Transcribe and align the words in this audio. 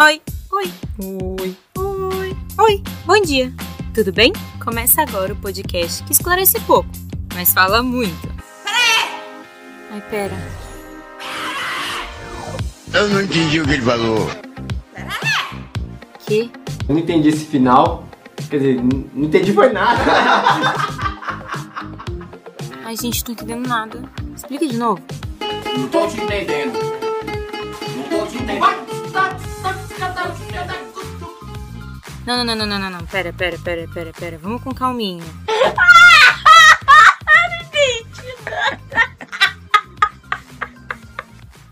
Oi, 0.00 0.20
oi, 0.50 0.72
oi, 0.98 1.56
oi, 1.78 2.36
oi. 2.58 2.82
Bom 3.06 3.20
dia. 3.22 3.52
Tudo 3.94 4.12
bem? 4.12 4.32
Começa 4.62 5.02
agora 5.02 5.32
o 5.32 5.36
podcast 5.36 6.02
que 6.02 6.10
esclarece 6.10 6.58
pouco, 6.62 6.88
mas 7.32 7.52
fala 7.52 7.80
muito. 7.80 8.28
Ai, 9.92 10.00
pera. 10.10 10.34
Eu 12.92 13.08
não 13.08 13.22
entendi 13.22 13.60
o 13.60 13.64
que 13.64 13.70
ele 13.70 13.82
falou. 13.82 14.28
Que? 16.26 16.50
Eu 16.88 16.94
não 16.94 16.98
entendi 16.98 17.28
esse 17.28 17.44
final. 17.44 18.04
Quer 18.50 18.58
dizer, 18.58 18.82
não 18.82 19.24
entendi 19.26 19.52
foi 19.52 19.72
nada. 19.72 20.02
Ai, 22.84 22.96
gente, 22.96 23.22
tô 23.22 23.30
entendendo 23.30 23.68
nada. 23.68 24.02
Explica 24.34 24.66
de 24.66 24.76
novo. 24.76 25.00
Não 25.78 25.86
tô 25.86 26.04
te 26.08 26.20
entendendo. 26.20 26.72
Não 27.96 28.02
tô 28.10 28.26
te 28.26 28.38
entendendo. 28.38 28.83
Não, 32.26 32.38
não, 32.38 32.44
não, 32.44 32.56
não, 32.56 32.66
não, 32.66 32.78
não, 32.78 32.90
não. 32.90 33.06
Pera, 33.06 33.32
pera, 33.32 33.58
pera, 33.58 33.86
pera, 33.92 34.12
pera. 34.12 34.38
Vamos 34.38 34.62
com 34.62 34.74
calminha. 34.74 35.24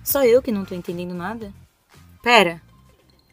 Só 0.05 0.25
eu 0.25 0.42
que 0.42 0.52
não 0.52 0.66
tô 0.66 0.75
entendendo 0.75 1.15
nada? 1.15 1.51
Pera. 2.23 2.61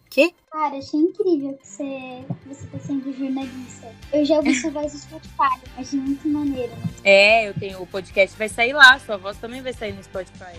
Que? 0.09 0.33
Cara, 0.49 0.77
achei 0.77 0.99
incrível 0.99 1.53
que 1.61 1.67
você, 1.67 2.23
você 2.47 2.65
tá 2.67 2.79
sendo 2.79 3.11
jornalista. 3.11 3.93
Eu 4.13 4.23
já 4.23 4.37
ouvi 4.37 4.55
sua 4.55 4.71
voz 4.71 4.93
no 4.93 4.99
Spotify, 4.99 5.59
achei 5.77 5.99
muito 5.99 6.27
maneiro. 6.27 6.71
Né? 6.77 6.83
É, 7.03 7.49
eu 7.49 7.53
tenho. 7.53 7.81
O 7.81 7.87
podcast 7.87 8.37
vai 8.37 8.47
sair 8.47 8.73
lá. 8.73 8.97
Sua 8.99 9.17
voz 9.17 9.37
também 9.37 9.61
vai 9.61 9.73
sair 9.73 9.91
no 9.91 10.01
Spotify. 10.03 10.57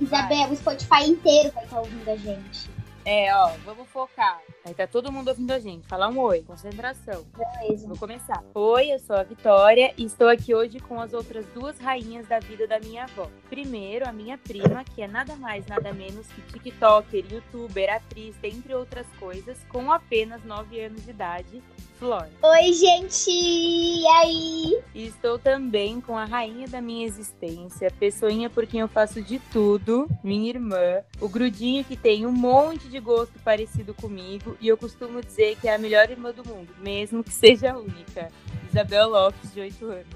Isabel, 0.00 0.50
o 0.50 0.56
Spotify 0.56 1.08
inteiro 1.08 1.52
vai 1.52 1.64
estar 1.64 1.78
ouvindo 1.78 2.10
a 2.10 2.16
gente. 2.16 2.68
É, 3.04 3.34
ó, 3.34 3.48
vamos 3.64 3.88
focar. 3.88 4.40
Aí 4.64 4.72
tá 4.72 4.86
todo 4.86 5.10
mundo 5.10 5.28
ouvindo 5.28 5.50
a 5.50 5.58
gente. 5.58 5.88
Falar 5.88 6.08
um 6.08 6.18
oi, 6.20 6.42
concentração. 6.42 7.24
Beleza. 7.36 7.88
Vou 7.88 7.98
começar. 7.98 8.44
Oi, 8.54 8.92
eu 8.92 8.98
sou 9.00 9.16
a 9.16 9.24
Vitória 9.24 9.92
e 9.98 10.04
estou 10.04 10.28
aqui 10.28 10.54
hoje 10.54 10.78
com 10.78 11.00
as 11.00 11.12
outras 11.12 11.44
duas 11.46 11.76
rainhas 11.80 12.28
da 12.28 12.38
vida 12.38 12.64
da 12.66 12.78
minha 12.78 13.04
avó. 13.04 13.28
Primeiro, 13.50 14.08
a 14.08 14.12
minha 14.12 14.38
prima, 14.38 14.84
que 14.84 15.02
é 15.02 15.08
nada 15.08 15.34
mais, 15.34 15.66
nada 15.66 15.92
menos 15.92 16.28
que 16.28 16.42
TikToker, 16.42 17.24
youtuber, 17.28 17.92
atriz, 17.92 18.36
dentre 18.36 18.72
outras 18.72 19.06
coisas, 19.18 19.58
com 19.68 19.90
apenas 19.90 20.44
9 20.44 20.80
anos 20.80 21.04
de 21.04 21.10
idade, 21.10 21.62
Flora. 22.02 22.28
Oi, 22.42 22.72
gente! 22.72 23.30
E 23.30 24.04
aí? 24.08 24.82
Estou 24.92 25.38
também 25.38 26.00
com 26.00 26.18
a 26.18 26.24
rainha 26.24 26.66
da 26.66 26.80
minha 26.80 27.06
existência, 27.06 27.86
a 27.86 27.92
pessoinha 27.92 28.50
por 28.50 28.66
quem 28.66 28.80
eu 28.80 28.88
faço 28.88 29.22
de 29.22 29.38
tudo, 29.52 30.08
minha 30.24 30.48
irmã, 30.48 31.00
o 31.20 31.28
grudinho 31.28 31.84
que 31.84 31.96
tem 31.96 32.26
um 32.26 32.32
monte 32.32 32.88
de 32.88 32.98
gosto 32.98 33.38
parecido 33.44 33.94
comigo 33.94 34.56
e 34.60 34.66
eu 34.66 34.76
costumo 34.76 35.22
dizer 35.22 35.56
que 35.60 35.68
é 35.68 35.76
a 35.76 35.78
melhor 35.78 36.10
irmã 36.10 36.32
do 36.32 36.44
mundo, 36.44 36.74
mesmo 36.80 37.22
que 37.22 37.32
seja 37.32 37.70
a 37.70 37.78
única. 37.78 38.32
Isabel 38.68 39.08
Lopes, 39.08 39.54
de 39.54 39.60
8 39.60 39.84
anos. 39.84 40.06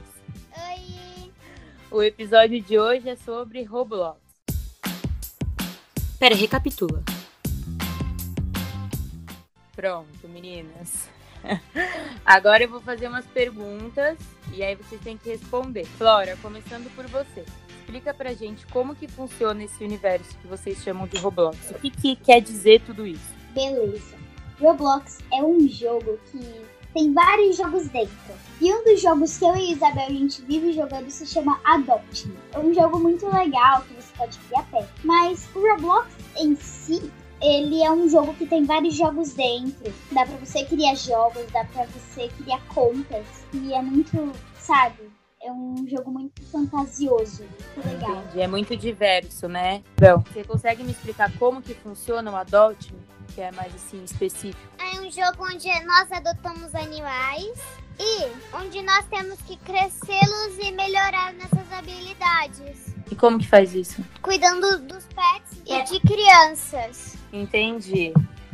Oi! 0.56 1.30
O 1.88 2.02
episódio 2.02 2.60
de 2.60 2.76
hoje 2.76 3.08
é 3.08 3.14
sobre 3.14 3.62
Roblox. 3.62 4.18
Pera, 6.18 6.34
recapitula. 6.34 7.04
Pronto, 9.76 10.28
meninas. 10.28 11.14
Agora 12.24 12.64
eu 12.64 12.68
vou 12.68 12.80
fazer 12.80 13.08
umas 13.08 13.26
perguntas 13.26 14.18
e 14.52 14.62
aí 14.62 14.74
vocês 14.74 15.00
têm 15.00 15.16
que 15.16 15.28
responder. 15.28 15.84
Flora, 15.84 16.36
começando 16.42 16.92
por 16.94 17.06
você. 17.06 17.44
Explica 17.80 18.12
pra 18.12 18.34
gente 18.34 18.66
como 18.66 18.96
que 18.96 19.06
funciona 19.06 19.62
esse 19.62 19.82
universo 19.84 20.36
que 20.38 20.46
vocês 20.46 20.82
chamam 20.82 21.06
de 21.06 21.18
Roblox. 21.18 21.70
O 21.70 21.74
que, 21.74 21.90
que 21.90 22.16
quer 22.16 22.40
dizer 22.40 22.80
tudo 22.80 23.06
isso? 23.06 23.34
Beleza. 23.54 24.16
Roblox 24.60 25.18
é 25.32 25.42
um 25.42 25.68
jogo 25.68 26.18
que 26.30 26.66
tem 26.96 27.12
vários 27.12 27.58
jogos 27.58 27.88
dentro. 27.88 28.34
E 28.60 28.72
um 28.72 28.82
dos 28.84 29.02
jogos 29.02 29.36
que 29.36 29.44
eu 29.44 29.54
e 29.54 29.72
Isabel 29.72 30.06
a 30.06 30.10
gente 30.10 30.40
vive 30.42 30.72
jogando 30.72 31.10
se 31.10 31.26
chama 31.26 31.60
Adopt. 31.62 32.32
É 32.52 32.58
um 32.58 32.72
jogo 32.72 32.98
muito 32.98 33.26
legal 33.26 33.82
que 33.82 33.94
você 33.94 34.12
pode 34.16 34.38
criar 34.38 34.62
pet. 34.70 34.88
Mas 35.04 35.46
o 35.54 35.60
Roblox 35.60 36.08
em 36.38 36.56
si, 36.56 37.12
ele 37.40 37.82
é 37.82 37.90
um 37.90 38.08
jogo 38.08 38.34
que 38.34 38.46
tem 38.46 38.64
vários 38.64 38.94
jogos 38.94 39.32
dentro. 39.34 39.92
Dá 40.12 40.24
pra 40.24 40.36
você 40.36 40.64
criar 40.64 40.94
jogos, 40.94 41.44
dá 41.52 41.64
pra 41.64 41.84
você 41.86 42.28
criar 42.28 42.60
contas. 42.68 43.26
E 43.52 43.72
é 43.72 43.82
muito, 43.82 44.32
sabe? 44.58 45.10
É 45.42 45.52
um 45.52 45.86
jogo 45.86 46.10
muito 46.10 46.42
fantasioso, 46.46 47.44
muito 47.76 47.88
legal. 47.88 48.16
Entendi. 48.16 48.40
É 48.40 48.48
muito 48.48 48.76
diverso, 48.76 49.46
né? 49.46 49.82
Bel, 49.98 50.24
você 50.32 50.42
consegue 50.42 50.82
me 50.82 50.90
explicar 50.90 51.30
como 51.38 51.62
que 51.62 51.74
funciona 51.74 52.30
o 52.30 52.36
Adopt 52.36 52.92
Me? 52.92 53.00
Que 53.34 53.42
é 53.42 53.52
mais 53.52 53.74
assim, 53.74 54.02
específico. 54.02 54.60
É 54.78 55.00
um 55.00 55.10
jogo 55.10 55.44
onde 55.44 55.68
nós 55.84 56.10
adotamos 56.10 56.74
animais 56.74 57.52
e 57.98 58.56
onde 58.56 58.82
nós 58.82 59.04
temos 59.06 59.40
que 59.42 59.56
crescê-los 59.58 60.58
e 60.58 60.72
melhorar 60.72 61.32
nossas 61.34 61.72
habilidades. 61.72 62.94
E 63.10 63.14
como 63.14 63.38
que 63.38 63.46
faz 63.46 63.74
isso? 63.74 64.04
Cuidando 64.22 64.80
dos 64.80 65.04
pets 65.06 65.62
e 65.66 65.82
de 65.84 66.00
crianças. 66.00 67.16
Entendi. 67.42 68.12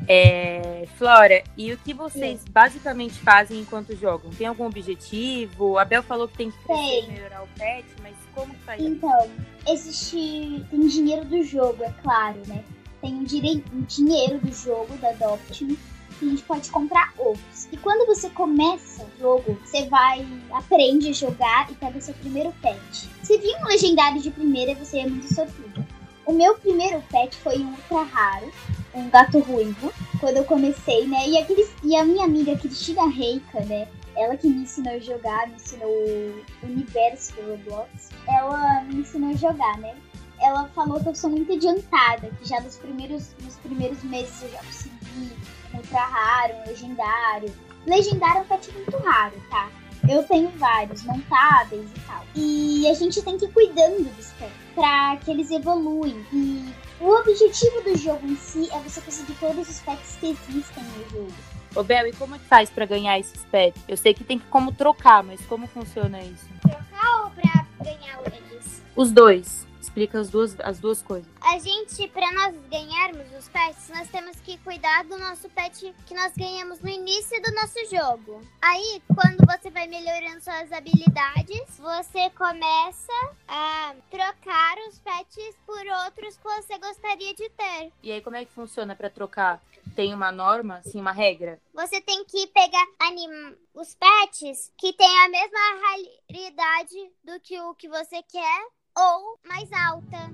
É, 0.09 0.85
Flora, 0.99 1.45
e 1.57 1.73
o 1.73 1.79
que 1.79 1.95
vocês 1.95 2.45
basicamente 2.51 3.15
fazem 3.15 3.61
enquanto 3.61 3.97
jogam? 3.97 4.31
Tem 4.33 4.47
algum 4.47 4.67
objetivo? 4.67 5.79
A 5.79 5.85
Bel 5.85 6.03
falou 6.03 6.27
que 6.27 6.37
tem 6.37 6.51
que 6.51 6.59
crescer 6.65 6.83
Tem. 6.83 7.13
melhorar 7.13 7.43
o 7.45 7.49
pet, 7.57 7.87
mas 8.03 8.15
como 8.35 8.53
que 8.53 8.61
faz 8.61 8.81
isso? 8.81 8.91
Então, 8.91 9.31
existe. 9.69 10.65
Tem 10.71 10.87
dinheiro 10.89 11.25
do 11.25 11.43
jogo, 11.45 11.85
é 11.85 11.93
claro, 12.03 12.41
né? 12.47 12.65
Tem 13.01 13.15
o, 13.15 13.23
o 13.23 13.83
dinheiro 13.83 14.39
do 14.39 14.53
jogo, 14.53 14.97
da 14.99 15.11
Adopt 15.11 15.65
Me, 15.65 15.79
que 16.19 16.27
a 16.27 16.29
gente 16.29 16.43
pode 16.43 16.71
comprar 16.71 17.13
ovos. 17.19 17.69
E 17.71 17.77
quando 17.77 18.07
você 18.07 18.29
começa 18.31 19.05
o 19.05 19.21
jogo, 19.21 19.59
você 19.65 19.89
vai, 19.89 20.27
aprende 20.53 21.09
a 21.09 21.13
jogar 21.13 21.71
e 21.71 21.75
pega 21.75 21.99
o 21.99 22.03
seu 22.03 22.15
primeiro 22.15 22.53
pet. 22.61 23.09
Se 23.23 23.39
vir 23.39 23.57
um 23.61 23.67
legendário 23.67 24.21
de 24.21 24.31
primeira, 24.31 24.75
você 24.75 24.99
é 24.99 25.07
muito 25.07 25.33
sortudo. 25.33 25.85
O 26.25 26.33
meu 26.33 26.55
primeiro 26.55 27.03
pet 27.11 27.37
foi 27.37 27.59
um 27.59 27.71
ultra 27.71 28.03
raro, 28.05 28.53
um 28.95 29.09
gato 29.11 29.39
ruivo, 29.41 29.93
quando 30.21 30.37
eu 30.37 30.45
comecei, 30.45 31.07
né? 31.07 31.27
E, 31.27 31.67
e 31.85 31.97
a 31.97 32.05
minha 32.05 32.25
amiga 32.25 32.57
Cristina 32.57 33.07
Reika, 33.09 33.61
né? 33.65 33.89
Ela 34.17 34.37
que 34.37 34.47
me 34.47 34.63
ensinou 34.63 34.95
a 34.95 34.99
jogar, 34.99 35.49
me 35.49 35.55
ensinou 35.55 35.89
o 35.89 36.45
universo 36.67 37.35
do 37.35 37.51
Roblox. 37.51 38.11
Ela 38.29 38.83
me 38.85 38.97
ensinou 38.97 39.31
a 39.31 39.35
jogar, 39.35 39.79
né? 39.79 39.95
Ela 40.41 40.69
falou 40.75 41.01
que 41.01 41.09
eu 41.09 41.15
sou 41.15 41.31
muito 41.31 41.53
adiantada, 41.53 42.29
que 42.39 42.49
já 42.49 42.61
nos 42.61 42.77
primeiros, 42.77 43.35
nos 43.43 43.57
primeiros 43.57 44.03
meses 44.03 44.43
eu 44.43 44.51
já 44.51 44.59
consegui 44.59 45.33
ultra 45.73 46.01
raro, 46.01 46.55
um 46.57 46.69
legendário. 46.69 47.53
Legendário 47.87 48.39
é 48.39 48.43
um 48.43 48.45
pet 48.45 48.73
muito 48.73 48.97
raro, 48.99 49.35
tá? 49.49 49.71
Eu 50.09 50.23
tenho 50.25 50.51
vários, 50.59 51.03
montáveis 51.05 51.89
e 51.97 52.01
tal. 52.01 52.23
E 52.35 52.89
a 52.89 52.95
gente 52.95 53.23
tem 53.23 53.39
que 53.39 53.45
ir 53.45 53.53
cuidando 53.53 54.05
dos 54.17 54.33
pets 54.33 54.53
pra 54.75 55.17
que 55.17 55.31
eles 55.31 55.51
evoluem. 55.51 56.25
E 56.33 56.73
o 57.03 57.19
objetivo 57.19 57.83
do 57.83 57.97
jogo 57.99 58.27
em 58.27 58.37
si 58.37 58.71
é 58.73 58.79
você 58.79 59.01
conseguir 59.01 59.35
todos 59.35 59.69
os 59.69 59.81
pets 59.81 60.17
que 60.21 60.31
existem 60.31 60.85
no 60.85 61.11
jogo. 61.11 61.33
Ô 61.75 61.83
Bel, 61.83 62.07
e 62.07 62.13
como 62.13 62.39
que 62.39 62.45
faz 62.45 62.71
pra 62.71 62.87
ganhar 62.87 63.19
esses 63.19 63.45
pets? 63.47 63.83
Eu 63.89 63.97
sei 63.97 64.15
que 64.15 64.23
tem 64.23 64.39
que 64.39 64.47
como 64.47 64.73
trocar, 64.73 65.23
mas 65.25 65.41
como 65.47 65.67
funciona 65.67 66.23
isso? 66.23 66.47
Ou 66.65 67.31
pra 67.31 67.67
ganhar 67.83 68.21
eles? 68.27 68.83
Os 68.95 69.11
dois. 69.11 69.67
Explica 69.93 70.21
as 70.21 70.31
duas, 70.31 70.59
as 70.61 70.81
duas 70.81 71.03
coisas. 71.03 71.31
A 71.43 71.59
gente, 71.59 72.09
pra 72.09 72.33
nós 72.33 72.57
ganharmos 72.71 73.31
os 73.39 73.47
pets, 73.51 73.91
nós 73.91 74.09
temos 74.09 74.41
que 74.41 74.57
cuidar 74.57 75.05
do 75.05 75.19
nosso 75.19 75.51
pet 75.51 75.95
que 76.07 76.15
nós 76.15 76.33
ganhamos 76.35 76.81
no 76.81 76.89
início 76.89 77.43
do 77.43 77.53
nosso 77.55 77.79
jogo. 77.91 78.41
Aí, 78.63 79.03
quando 79.15 79.45
você 79.47 79.69
vai 79.69 79.87
melhorando 79.87 80.41
suas 80.41 80.73
habilidades, 80.73 81.79
você 81.79 82.31
começa 82.31 83.13
a 83.47 83.95
trocar 84.11 84.79
os 84.89 84.99
pets 84.99 85.55
por 85.67 85.87
outros 86.07 86.39
que 86.39 86.45
você 86.45 86.79
gostaria 86.79 87.35
de 87.35 87.51
ter. 87.51 87.93
E 88.03 88.13
aí 88.13 88.23
como 88.23 88.37
é 88.37 88.47
que 88.47 88.53
funciona 88.53 88.97
pra 88.97 89.11
trocar? 89.11 89.63
Tem 89.95 90.15
uma 90.15 90.33
norma, 90.33 90.79
assim, 90.79 90.99
uma 90.99 91.13
regra? 91.13 91.61
Você 91.75 92.01
tem 92.01 92.25
que 92.25 92.47
pegar 92.47 92.87
anim... 92.99 93.29
os 93.75 93.95
pets 93.95 94.73
que 94.79 94.95
têm 94.95 95.19
a 95.21 95.29
mesma 95.29 95.59
raridade 95.83 97.13
do 97.23 97.39
que 97.41 97.61
o 97.61 97.75
que 97.75 97.91
você 97.91 98.23
quer 98.23 98.67
ou 98.97 99.39
mais 99.47 99.71
alta. 99.73 100.31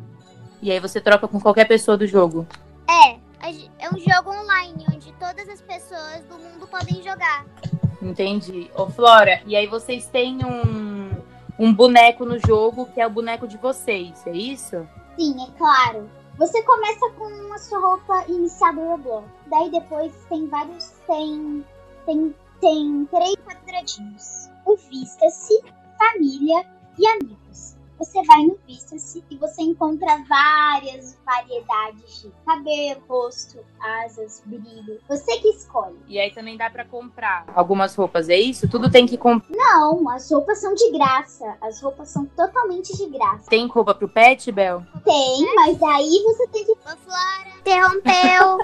E 0.60 0.70
aí 0.70 0.80
você 0.80 1.00
troca 1.00 1.28
com 1.28 1.40
qualquer 1.40 1.66
pessoa 1.66 1.96
do 1.96 2.06
jogo. 2.06 2.46
É, 2.88 3.18
é 3.78 3.88
um 3.94 3.98
jogo 3.98 4.30
online 4.30 4.84
onde 4.92 5.12
todas 5.14 5.48
as 5.48 5.60
pessoas 5.62 6.24
do 6.28 6.38
mundo 6.38 6.66
podem 6.66 7.02
jogar. 7.02 7.46
Entendi. 8.02 8.70
Ô, 8.74 8.88
Flora, 8.88 9.40
e 9.46 9.56
aí 9.56 9.66
vocês 9.66 10.06
têm 10.06 10.38
um, 10.44 11.10
um 11.58 11.72
boneco 11.72 12.24
no 12.24 12.38
jogo 12.38 12.86
que 12.86 13.00
é 13.00 13.06
o 13.06 13.10
boneco 13.10 13.46
de 13.46 13.56
vocês, 13.56 14.26
é 14.26 14.32
isso? 14.32 14.86
Sim, 15.16 15.36
é 15.42 15.58
claro. 15.58 16.08
Você 16.38 16.62
começa 16.62 17.10
com 17.18 17.52
a 17.52 17.58
sua 17.58 17.80
roupa 17.80 18.24
inicial 18.28 18.72
do 18.74 18.80
Roblox. 18.80 19.28
Daí 19.46 19.70
depois 19.70 20.12
tem 20.28 20.46
vários. 20.46 20.92
Tem. 21.06 21.64
Tem, 22.06 22.34
tem 22.60 23.08
três 23.10 23.36
quadradinhos. 23.44 24.48
O 24.64 24.76
Vista-se, 24.76 25.60
família 25.98 26.64
e 26.96 27.06
amigos. 27.06 27.76
Você 27.98 28.22
vai 28.22 28.42
no 28.42 28.58
Vista-se 28.66 29.24
e 29.30 29.36
você 29.36 29.62
encontra 29.62 30.22
várias 30.28 31.18
variedades 31.24 32.22
de 32.22 32.32
cabelo, 32.46 33.02
rosto, 33.08 33.58
asas, 33.80 34.42
brilho. 34.46 35.00
Você 35.08 35.38
que 35.38 35.48
escolhe. 35.48 35.96
E 36.06 36.18
aí 36.18 36.30
também 36.30 36.56
dá 36.56 36.70
pra 36.70 36.84
comprar 36.84 37.44
algumas 37.54 37.94
roupas, 37.94 38.28
é 38.28 38.38
isso? 38.38 38.68
Tudo 38.68 38.90
tem 38.90 39.06
que 39.06 39.16
comprar. 39.16 39.48
Não, 39.56 40.08
as 40.10 40.30
roupas 40.30 40.60
são 40.60 40.74
de 40.74 40.90
graça. 40.92 41.56
As 41.60 41.80
roupas 41.80 42.08
são 42.08 42.24
totalmente 42.26 42.96
de 42.96 43.06
graça. 43.06 43.50
Tem 43.50 43.66
roupa 43.66 43.94
pro 43.94 44.08
pet, 44.08 44.50
Bel? 44.52 44.82
Tem, 45.04 45.54
mas 45.54 45.82
aí 45.82 46.22
você 46.24 46.46
tem 46.48 46.64
que. 46.64 46.72
Ô, 46.72 46.96
Flora, 47.04 47.58
interrompeu. 47.58 48.58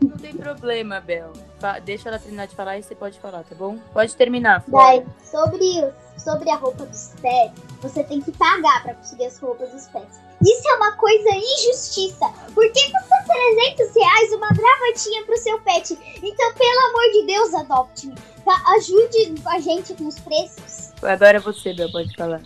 Não 0.08 0.16
tem 0.18 0.34
problema, 0.34 1.00
Bel. 1.00 1.32
Deixa 1.80 2.08
ela 2.08 2.18
terminar 2.18 2.46
de 2.46 2.54
falar 2.54 2.78
e 2.78 2.82
você 2.82 2.94
pode 2.94 3.18
falar, 3.18 3.42
tá 3.44 3.54
bom? 3.54 3.78
Pode 3.92 4.14
terminar. 4.16 4.64
Daí, 4.68 5.04
sobre, 5.22 5.92
sobre 6.18 6.50
a 6.50 6.56
roupa 6.56 6.84
dos 6.86 7.12
pets, 7.20 7.62
você 7.80 8.04
tem 8.04 8.20
que 8.20 8.32
pagar 8.32 8.82
pra 8.82 8.94
conseguir 8.94 9.26
as 9.26 9.38
roupas 9.38 9.70
dos 9.70 9.86
pets. 9.88 10.20
Isso 10.42 10.68
é 10.68 10.74
uma 10.76 10.92
coisa 10.92 11.30
injustiça. 11.30 12.26
Por 12.54 12.70
que 12.70 12.92
custa 12.92 13.24
300 13.26 13.94
reais 13.94 14.32
uma 14.34 14.48
gravatinha 14.48 15.24
pro 15.24 15.36
seu 15.38 15.58
pet? 15.60 15.98
Então, 16.22 16.54
pelo 16.54 16.80
amor 16.88 17.12
de 17.12 17.26
Deus, 17.26 17.54
adopte-me. 17.54 18.14
Tá? 18.44 18.62
Ajude 18.76 19.34
a 19.46 19.58
gente 19.58 19.94
com 19.94 20.06
os 20.06 20.18
preços. 20.20 20.92
Agora 21.02 21.38
é 21.38 21.40
você, 21.40 21.72
Bel, 21.72 21.90
pode 21.90 22.14
falar. 22.14 22.42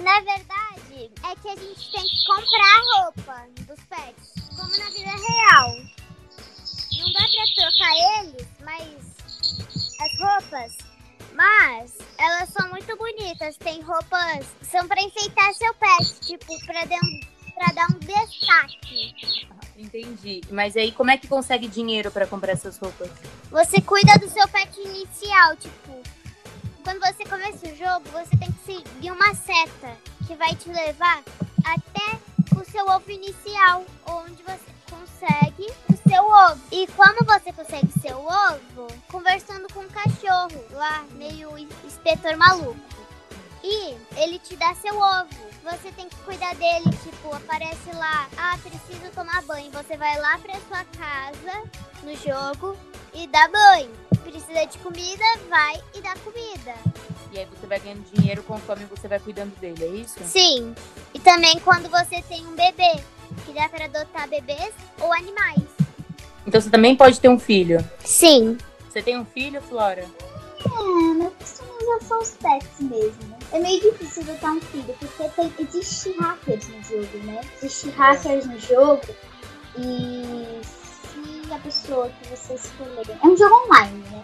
Na 0.00 0.20
verdade, 0.20 1.10
é 1.24 1.34
que 1.36 1.48
a 1.48 1.56
gente 1.56 1.92
tem 1.92 2.02
que 2.02 2.26
comprar 2.26 2.78
a 2.78 3.02
roupa 3.02 3.46
dos 3.66 3.84
pets, 3.86 4.34
como 4.56 4.70
na 4.70 4.90
vida 4.90 5.10
real. 5.10 5.91
Não 7.02 7.12
dá 7.12 7.20
pra 7.20 7.54
trocar 7.56 8.20
eles, 8.20 8.46
mas 8.60 9.98
as 10.00 10.20
roupas, 10.20 10.76
mas 11.34 11.98
elas 12.18 12.48
são 12.50 12.68
muito 12.70 12.96
bonitas. 12.96 13.56
Tem 13.56 13.80
roupas 13.80 14.46
são 14.62 14.86
pra 14.86 15.02
enfeitar 15.02 15.52
seu 15.54 15.74
pet, 15.74 16.20
tipo, 16.20 16.58
pra, 16.66 16.84
dar- 16.84 17.00
pra 17.54 17.72
dar 17.74 17.86
um 17.94 17.98
destaque. 17.98 19.14
Entendi. 19.76 20.42
Mas 20.50 20.76
aí, 20.76 20.92
como 20.92 21.10
é 21.10 21.16
que 21.18 21.26
consegue 21.26 21.66
dinheiro 21.66 22.10
pra 22.10 22.26
comprar 22.26 22.52
essas 22.52 22.78
roupas? 22.78 23.10
Você 23.50 23.80
cuida 23.80 24.16
do 24.18 24.28
seu 24.28 24.46
pet 24.48 24.78
inicial, 24.80 25.56
tipo, 25.56 26.02
quando 26.84 27.00
você 27.00 27.24
começa 27.24 27.66
o 27.66 27.76
jogo, 27.76 28.04
você 28.12 28.36
tem 28.36 28.52
que 28.52 28.64
seguir 28.64 29.10
uma 29.10 29.34
seta 29.34 29.96
que 30.26 30.34
vai 30.36 30.54
te 30.54 30.68
levar 30.68 31.22
até 31.64 32.18
o 32.60 32.64
seu 32.64 32.86
ovo 32.86 33.10
inicial, 33.10 33.84
onde 34.06 34.42
você 34.42 34.72
consegue 35.02 35.72
o 35.90 36.08
seu 36.08 36.24
ovo. 36.24 36.60
E 36.70 36.86
como 36.88 37.24
você 37.24 37.52
consegue 37.52 37.92
seu 38.00 38.18
ovo? 38.18 38.86
Conversando 39.10 39.72
com 39.72 39.80
um 39.80 39.88
cachorro 39.88 40.64
lá, 40.70 41.04
meio 41.12 41.58
inspetor 41.84 42.36
maluco. 42.36 42.78
E 43.64 43.96
ele 44.16 44.38
te 44.38 44.56
dá 44.56 44.74
seu 44.74 44.96
ovo. 44.96 45.52
Você 45.62 45.92
tem 45.92 46.08
que 46.08 46.16
cuidar 46.16 46.54
dele, 46.56 46.90
tipo, 47.04 47.32
aparece 47.32 47.92
lá, 47.94 48.28
ah, 48.36 48.58
preciso 48.58 49.12
tomar 49.14 49.42
banho. 49.42 49.70
Você 49.70 49.96
vai 49.96 50.18
lá 50.18 50.38
pra 50.38 50.54
sua 50.68 50.84
casa 50.84 51.62
no 52.02 52.16
jogo 52.16 52.76
e 53.14 53.26
dá 53.28 53.48
banho. 53.48 53.92
Precisa 54.24 54.64
de 54.66 54.78
comida, 54.78 55.24
vai 55.48 55.80
e 55.94 56.00
dá 56.00 56.14
comida. 56.16 56.74
E 57.30 57.38
aí 57.38 57.46
você 57.46 57.66
vai 57.66 57.78
ganhando 57.78 58.04
dinheiro 58.12 58.42
conforme 58.42 58.84
você 58.86 59.06
vai 59.06 59.20
cuidando 59.20 59.54
dele, 59.58 59.84
é 59.84 59.88
isso? 59.88 60.22
Sim. 60.24 60.74
E 61.14 61.20
também 61.20 61.58
quando 61.60 61.88
você 61.88 62.20
tem 62.22 62.44
um 62.46 62.54
bebê, 62.56 63.02
que 63.44 63.52
dá 63.52 63.68
pra 63.68 63.84
adotar 63.84 64.28
bebês 64.28 64.72
ou 65.00 65.12
animais. 65.12 65.62
Então 66.46 66.60
você 66.60 66.70
também 66.70 66.96
pode 66.96 67.20
ter 67.20 67.28
um 67.28 67.38
filho. 67.38 67.78
Sim. 68.04 68.58
Você 68.90 69.02
tem 69.02 69.18
um 69.18 69.24
filho, 69.24 69.60
Flora? 69.62 70.04
É, 70.64 71.14
mas 71.18 71.32
customização 71.38 72.20
os 72.20 72.30
pets 72.32 72.80
mesmo. 72.80 73.28
né? 73.28 73.38
É 73.52 73.58
meio 73.58 73.80
difícil 73.80 74.22
adotar 74.22 74.52
um 74.52 74.60
filho, 74.60 74.94
porque 74.98 75.28
tem, 75.30 75.52
existe 75.58 76.12
hackers 76.18 76.68
no 76.68 76.82
jogo, 76.82 77.18
né? 77.24 77.40
Existe 77.56 77.90
hackers 77.90 78.46
no 78.46 78.58
jogo 78.58 79.02
e 79.78 80.60
se 80.64 81.52
a 81.52 81.58
pessoa 81.58 82.08
que 82.08 82.28
você 82.28 82.54
escolher. 82.54 83.18
É 83.22 83.26
um 83.26 83.36
jogo 83.36 83.54
online, 83.66 84.02
né? 84.10 84.22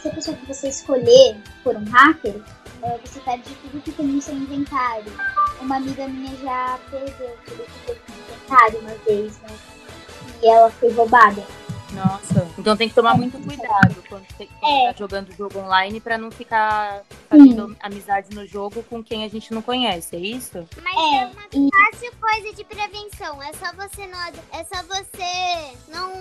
Se 0.00 0.08
a 0.08 0.14
pessoa 0.14 0.36
que 0.36 0.46
você 0.46 0.68
escolher 0.68 1.36
for 1.62 1.76
um 1.76 1.84
hacker, 1.84 2.34
é, 2.82 2.98
você 3.04 3.20
perde 3.20 3.54
tudo 3.62 3.80
que 3.82 3.92
tem 3.92 4.06
no 4.06 4.20
seu 4.20 4.34
inventário. 4.34 5.12
Uma 5.60 5.76
amiga 5.76 6.08
minha 6.08 6.34
já 6.36 6.78
perdeu 6.90 7.36
tudo 7.46 7.64
que 7.64 7.86
tem 7.86 8.11
uma 8.78 8.94
vez, 9.06 9.38
né? 9.40 9.56
E 10.42 10.48
ela 10.48 10.70
foi 10.70 10.90
roubada. 10.92 11.42
Nossa. 11.92 12.48
Então 12.58 12.76
tem 12.76 12.88
que 12.88 12.94
tomar 12.94 13.14
muito 13.16 13.38
cuidado 13.38 14.02
quando 14.08 14.24
você 14.28 14.46
quando 14.60 14.88
É. 14.88 14.92
tá 14.92 14.98
jogando 14.98 15.32
jogo 15.36 15.58
online 15.58 16.00
pra 16.00 16.16
não 16.16 16.30
ficar 16.30 17.02
fazendo 17.28 17.76
amizade 17.80 18.34
no 18.34 18.46
jogo 18.46 18.82
com 18.84 19.02
quem 19.02 19.24
a 19.24 19.28
gente 19.28 19.52
não 19.52 19.60
conhece, 19.62 20.16
é 20.16 20.18
isso? 20.18 20.66
Mas 20.82 20.94
É, 20.96 21.22
é, 21.22 21.26
uma 21.26 21.70
fácil 21.90 22.12
coisa 22.20 22.52
de 22.54 22.64
prevenção. 22.64 23.42
É 23.42 23.52
só 23.54 23.72
você 23.76 24.06
não, 24.06 24.18
é 24.52 24.64
só 24.64 24.82
você 24.84 25.76
não, 25.88 26.12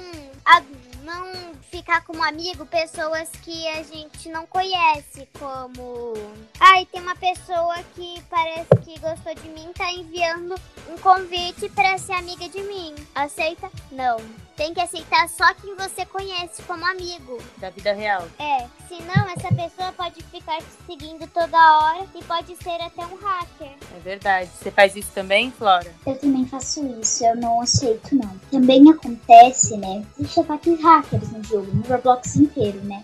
a- 0.46 0.64
não 1.04 1.52
ficar 1.72 2.04
como 2.04 2.24
amigo 2.24 2.66
pessoas 2.66 3.30
que 3.44 3.68
a 3.70 3.84
gente 3.84 4.30
não 4.30 4.46
conhece, 4.46 5.28
como. 5.40 6.14
Ai, 6.60 6.86
tem 6.86 7.02
uma 7.02 7.16
pessoa 7.16 7.76
que 7.96 8.22
parece 8.30 8.68
que 8.84 9.00
gostou 9.00 9.34
de 9.36 9.50
mim, 9.50 9.70
tá 9.78 9.92
enviando 9.92 10.56
um 10.90 10.98
convite 10.98 11.70
pra 11.70 11.98
ser 11.98 12.14
amiga 12.14 12.48
de 12.50 12.62
mim. 12.64 12.94
Aceita? 13.16 13.70
Não. 13.92 14.18
Tem 14.62 14.76
que 14.76 14.80
aceitar 14.80 15.28
só 15.28 15.56
quem 15.56 15.76
você 15.76 16.06
conhece 16.06 16.62
como 16.68 16.86
amigo. 16.86 17.40
Da 17.58 17.72
vida 17.72 17.94
real. 17.94 18.28
É, 18.38 18.68
senão 18.88 19.28
essa 19.36 19.48
pessoa 19.48 19.92
pode 19.94 20.22
ficar 20.26 20.60
te 20.60 20.68
seguindo 20.86 21.28
toda 21.34 21.58
hora 21.80 22.06
e 22.14 22.24
pode 22.24 22.56
ser 22.58 22.80
até 22.80 23.04
um 23.08 23.16
hacker. 23.16 23.72
É 23.96 24.00
verdade. 24.04 24.52
Você 24.54 24.70
faz 24.70 24.96
isso 24.96 25.10
também, 25.16 25.50
Flora? 25.50 25.92
Eu 26.06 26.16
também 26.16 26.46
faço 26.46 26.86
isso, 27.02 27.26
eu 27.26 27.36
não 27.38 27.60
aceito 27.60 28.16
não. 28.16 28.40
Também 28.52 28.88
acontece, 28.88 29.76
né? 29.78 30.06
Existe 30.20 30.42
ataques 30.42 30.80
hackers 30.80 31.32
no 31.32 31.44
jogo, 31.44 31.72
no 31.74 31.82
Roblox 31.82 32.36
inteiro, 32.36 32.84
né? 32.84 33.02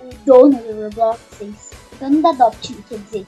O 0.00 0.08
dono 0.24 0.56
do 0.56 0.84
Roblox, 0.84 1.20
o 1.92 1.96
dono 1.96 2.22
da 2.22 2.30
Adopt, 2.30 2.72
Me, 2.72 2.82
quer 2.84 2.98
dizer, 3.00 3.26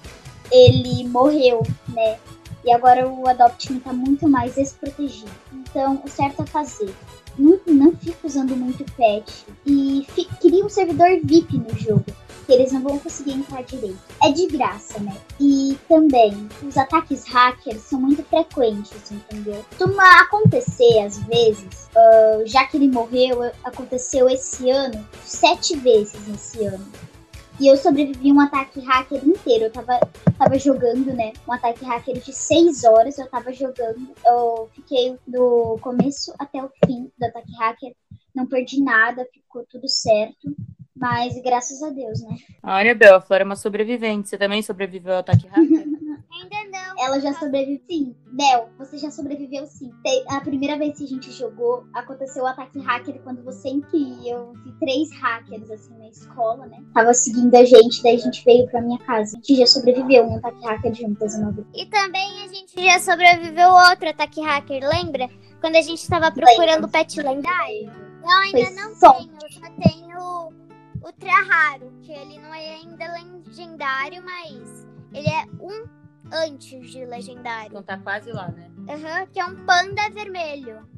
ele 0.50 1.06
morreu, 1.06 1.60
né? 1.88 2.18
E 2.64 2.72
agora 2.72 3.06
o 3.06 3.28
Adopt 3.28 3.70
Me 3.70 3.80
tá 3.80 3.92
muito 3.92 4.26
mais 4.26 4.54
desprotegido. 4.54 5.30
Então, 5.52 6.00
o 6.02 6.08
certo 6.08 6.42
é 6.42 6.46
fazer. 6.46 6.94
Não, 7.40 7.58
não 7.66 7.96
fica 7.96 8.26
usando 8.26 8.54
muito 8.54 8.84
patch. 8.92 9.44
E 9.66 10.06
fi, 10.10 10.26
cria 10.40 10.64
um 10.64 10.68
servidor 10.68 11.08
VIP 11.24 11.56
no 11.56 11.74
jogo. 11.78 12.04
Que 12.46 12.52
eles 12.52 12.72
não 12.72 12.82
vão 12.82 12.98
conseguir 12.98 13.32
entrar 13.32 13.62
direito. 13.62 13.98
É 14.22 14.30
de 14.30 14.46
graça, 14.46 14.98
né? 15.00 15.16
E 15.40 15.78
também, 15.88 16.48
os 16.62 16.76
ataques 16.76 17.26
hackers 17.26 17.82
são 17.82 18.00
muito 18.00 18.22
frequentes, 18.24 19.10
entendeu? 19.10 19.64
Costuma 19.70 20.20
acontecer, 20.20 21.00
às 21.00 21.18
vezes, 21.24 21.88
ah, 21.96 22.42
já 22.44 22.64
que 22.66 22.76
ele 22.76 22.88
morreu, 22.88 23.42
aconteceu 23.64 24.28
esse 24.28 24.68
ano, 24.68 25.06
sete 25.24 25.76
vezes 25.76 26.20
esse 26.28 26.64
ano. 26.64 26.86
E 27.60 27.66
eu 27.66 27.76
sobrevivi 27.76 28.32
um 28.32 28.40
ataque 28.40 28.80
hacker 28.80 29.22
inteiro. 29.22 29.64
Eu 29.64 29.70
tava, 29.70 30.00
tava 30.38 30.58
jogando, 30.58 31.12
né? 31.12 31.32
Um 31.46 31.52
ataque 31.52 31.84
hacker 31.84 32.18
de 32.18 32.32
seis 32.32 32.84
horas. 32.84 33.18
Eu 33.18 33.28
tava 33.28 33.52
jogando. 33.52 34.08
Eu 34.24 34.70
fiquei 34.74 35.18
do 35.26 35.78
começo 35.82 36.32
até 36.38 36.64
o 36.64 36.70
fim 36.86 37.12
do 37.18 37.24
ataque 37.26 37.52
hacker. 37.56 37.94
Não 38.34 38.46
perdi 38.46 38.82
nada, 38.82 39.26
ficou 39.30 39.66
tudo 39.70 39.86
certo. 39.88 40.56
Mas 40.96 41.34
graças 41.42 41.82
a 41.82 41.90
Deus, 41.90 42.22
né? 42.22 42.36
Olha, 42.62 42.94
Bel, 42.94 43.16
a 43.16 43.20
Flora 43.20 43.42
é 43.42 43.46
uma 43.46 43.56
sobrevivente. 43.56 44.30
Você 44.30 44.38
também 44.38 44.62
sobreviveu 44.62 45.12
ao 45.12 45.20
ataque 45.20 45.46
hacker? 45.46 45.84
Ela 47.00 47.18
já 47.18 47.32
sobreviveu. 47.34 47.80
Sim, 47.88 48.14
Bel, 48.32 48.68
você 48.78 48.98
já 48.98 49.10
sobreviveu 49.10 49.66
sim. 49.66 49.90
A 50.28 50.40
primeira 50.40 50.76
vez 50.76 50.98
que 50.98 51.04
a 51.04 51.08
gente 51.08 51.32
jogou, 51.32 51.84
aconteceu 51.94 52.44
o 52.44 52.46
ataque 52.46 52.78
hacker 52.78 53.20
quando 53.22 53.42
você 53.42 53.70
e 53.70 54.28
eu 54.28 54.52
vi 54.64 54.72
três 54.78 55.10
hackers 55.12 55.70
assim 55.70 55.96
na 55.98 56.08
escola, 56.08 56.66
né? 56.66 56.82
Tava 56.92 57.14
seguindo 57.14 57.54
a 57.54 57.64
gente, 57.64 58.02
daí 58.02 58.16
a 58.16 58.18
gente 58.18 58.44
veio 58.44 58.68
pra 58.68 58.82
minha 58.82 58.98
casa. 58.98 59.36
A 59.36 59.40
gente 59.40 59.56
já 59.56 59.66
sobreviveu 59.66 60.24
um 60.24 60.36
ataque 60.36 60.64
hacker 60.64 60.94
juntas 60.94 61.34
uma 61.34 61.52
vez. 61.52 61.66
E 61.74 61.86
também 61.86 62.44
a 62.44 62.48
gente 62.48 62.84
já 62.84 62.98
sobreviveu 62.98 63.70
outro 63.70 64.08
ataque 64.08 64.40
hacker, 64.42 64.88
lembra? 64.88 65.28
Quando 65.60 65.76
a 65.76 65.82
gente 65.82 66.06
tava 66.08 66.30
procurando 66.30 66.84
o 66.84 66.88
pet 66.88 67.20
lendário? 67.20 67.90
Eu 68.22 68.30
ainda 68.30 68.66
Foi 68.66 68.74
não 68.74 68.94
tenho, 68.94 69.38
eu 69.42 69.50
só 69.52 69.70
tenho 69.88 70.18
o 70.18 70.52
ultra 71.02 71.32
raro, 71.48 71.92
que 72.02 72.12
ele 72.12 72.38
não 72.38 72.52
é 72.52 72.74
ainda 72.74 73.12
legendário, 73.12 74.22
mas 74.22 74.86
ele 75.12 75.28
é 75.28 75.44
um 75.60 75.99
antes 76.32 76.90
de 76.90 77.04
legendário. 77.04 77.70
Então 77.70 77.82
tá 77.82 77.98
quase 77.98 78.30
lá, 78.32 78.48
né? 78.48 78.70
Aham, 78.88 79.26
que 79.26 79.40
é 79.40 79.44
um 79.44 79.56
panda 79.64 80.08
vermelho. 80.12 80.88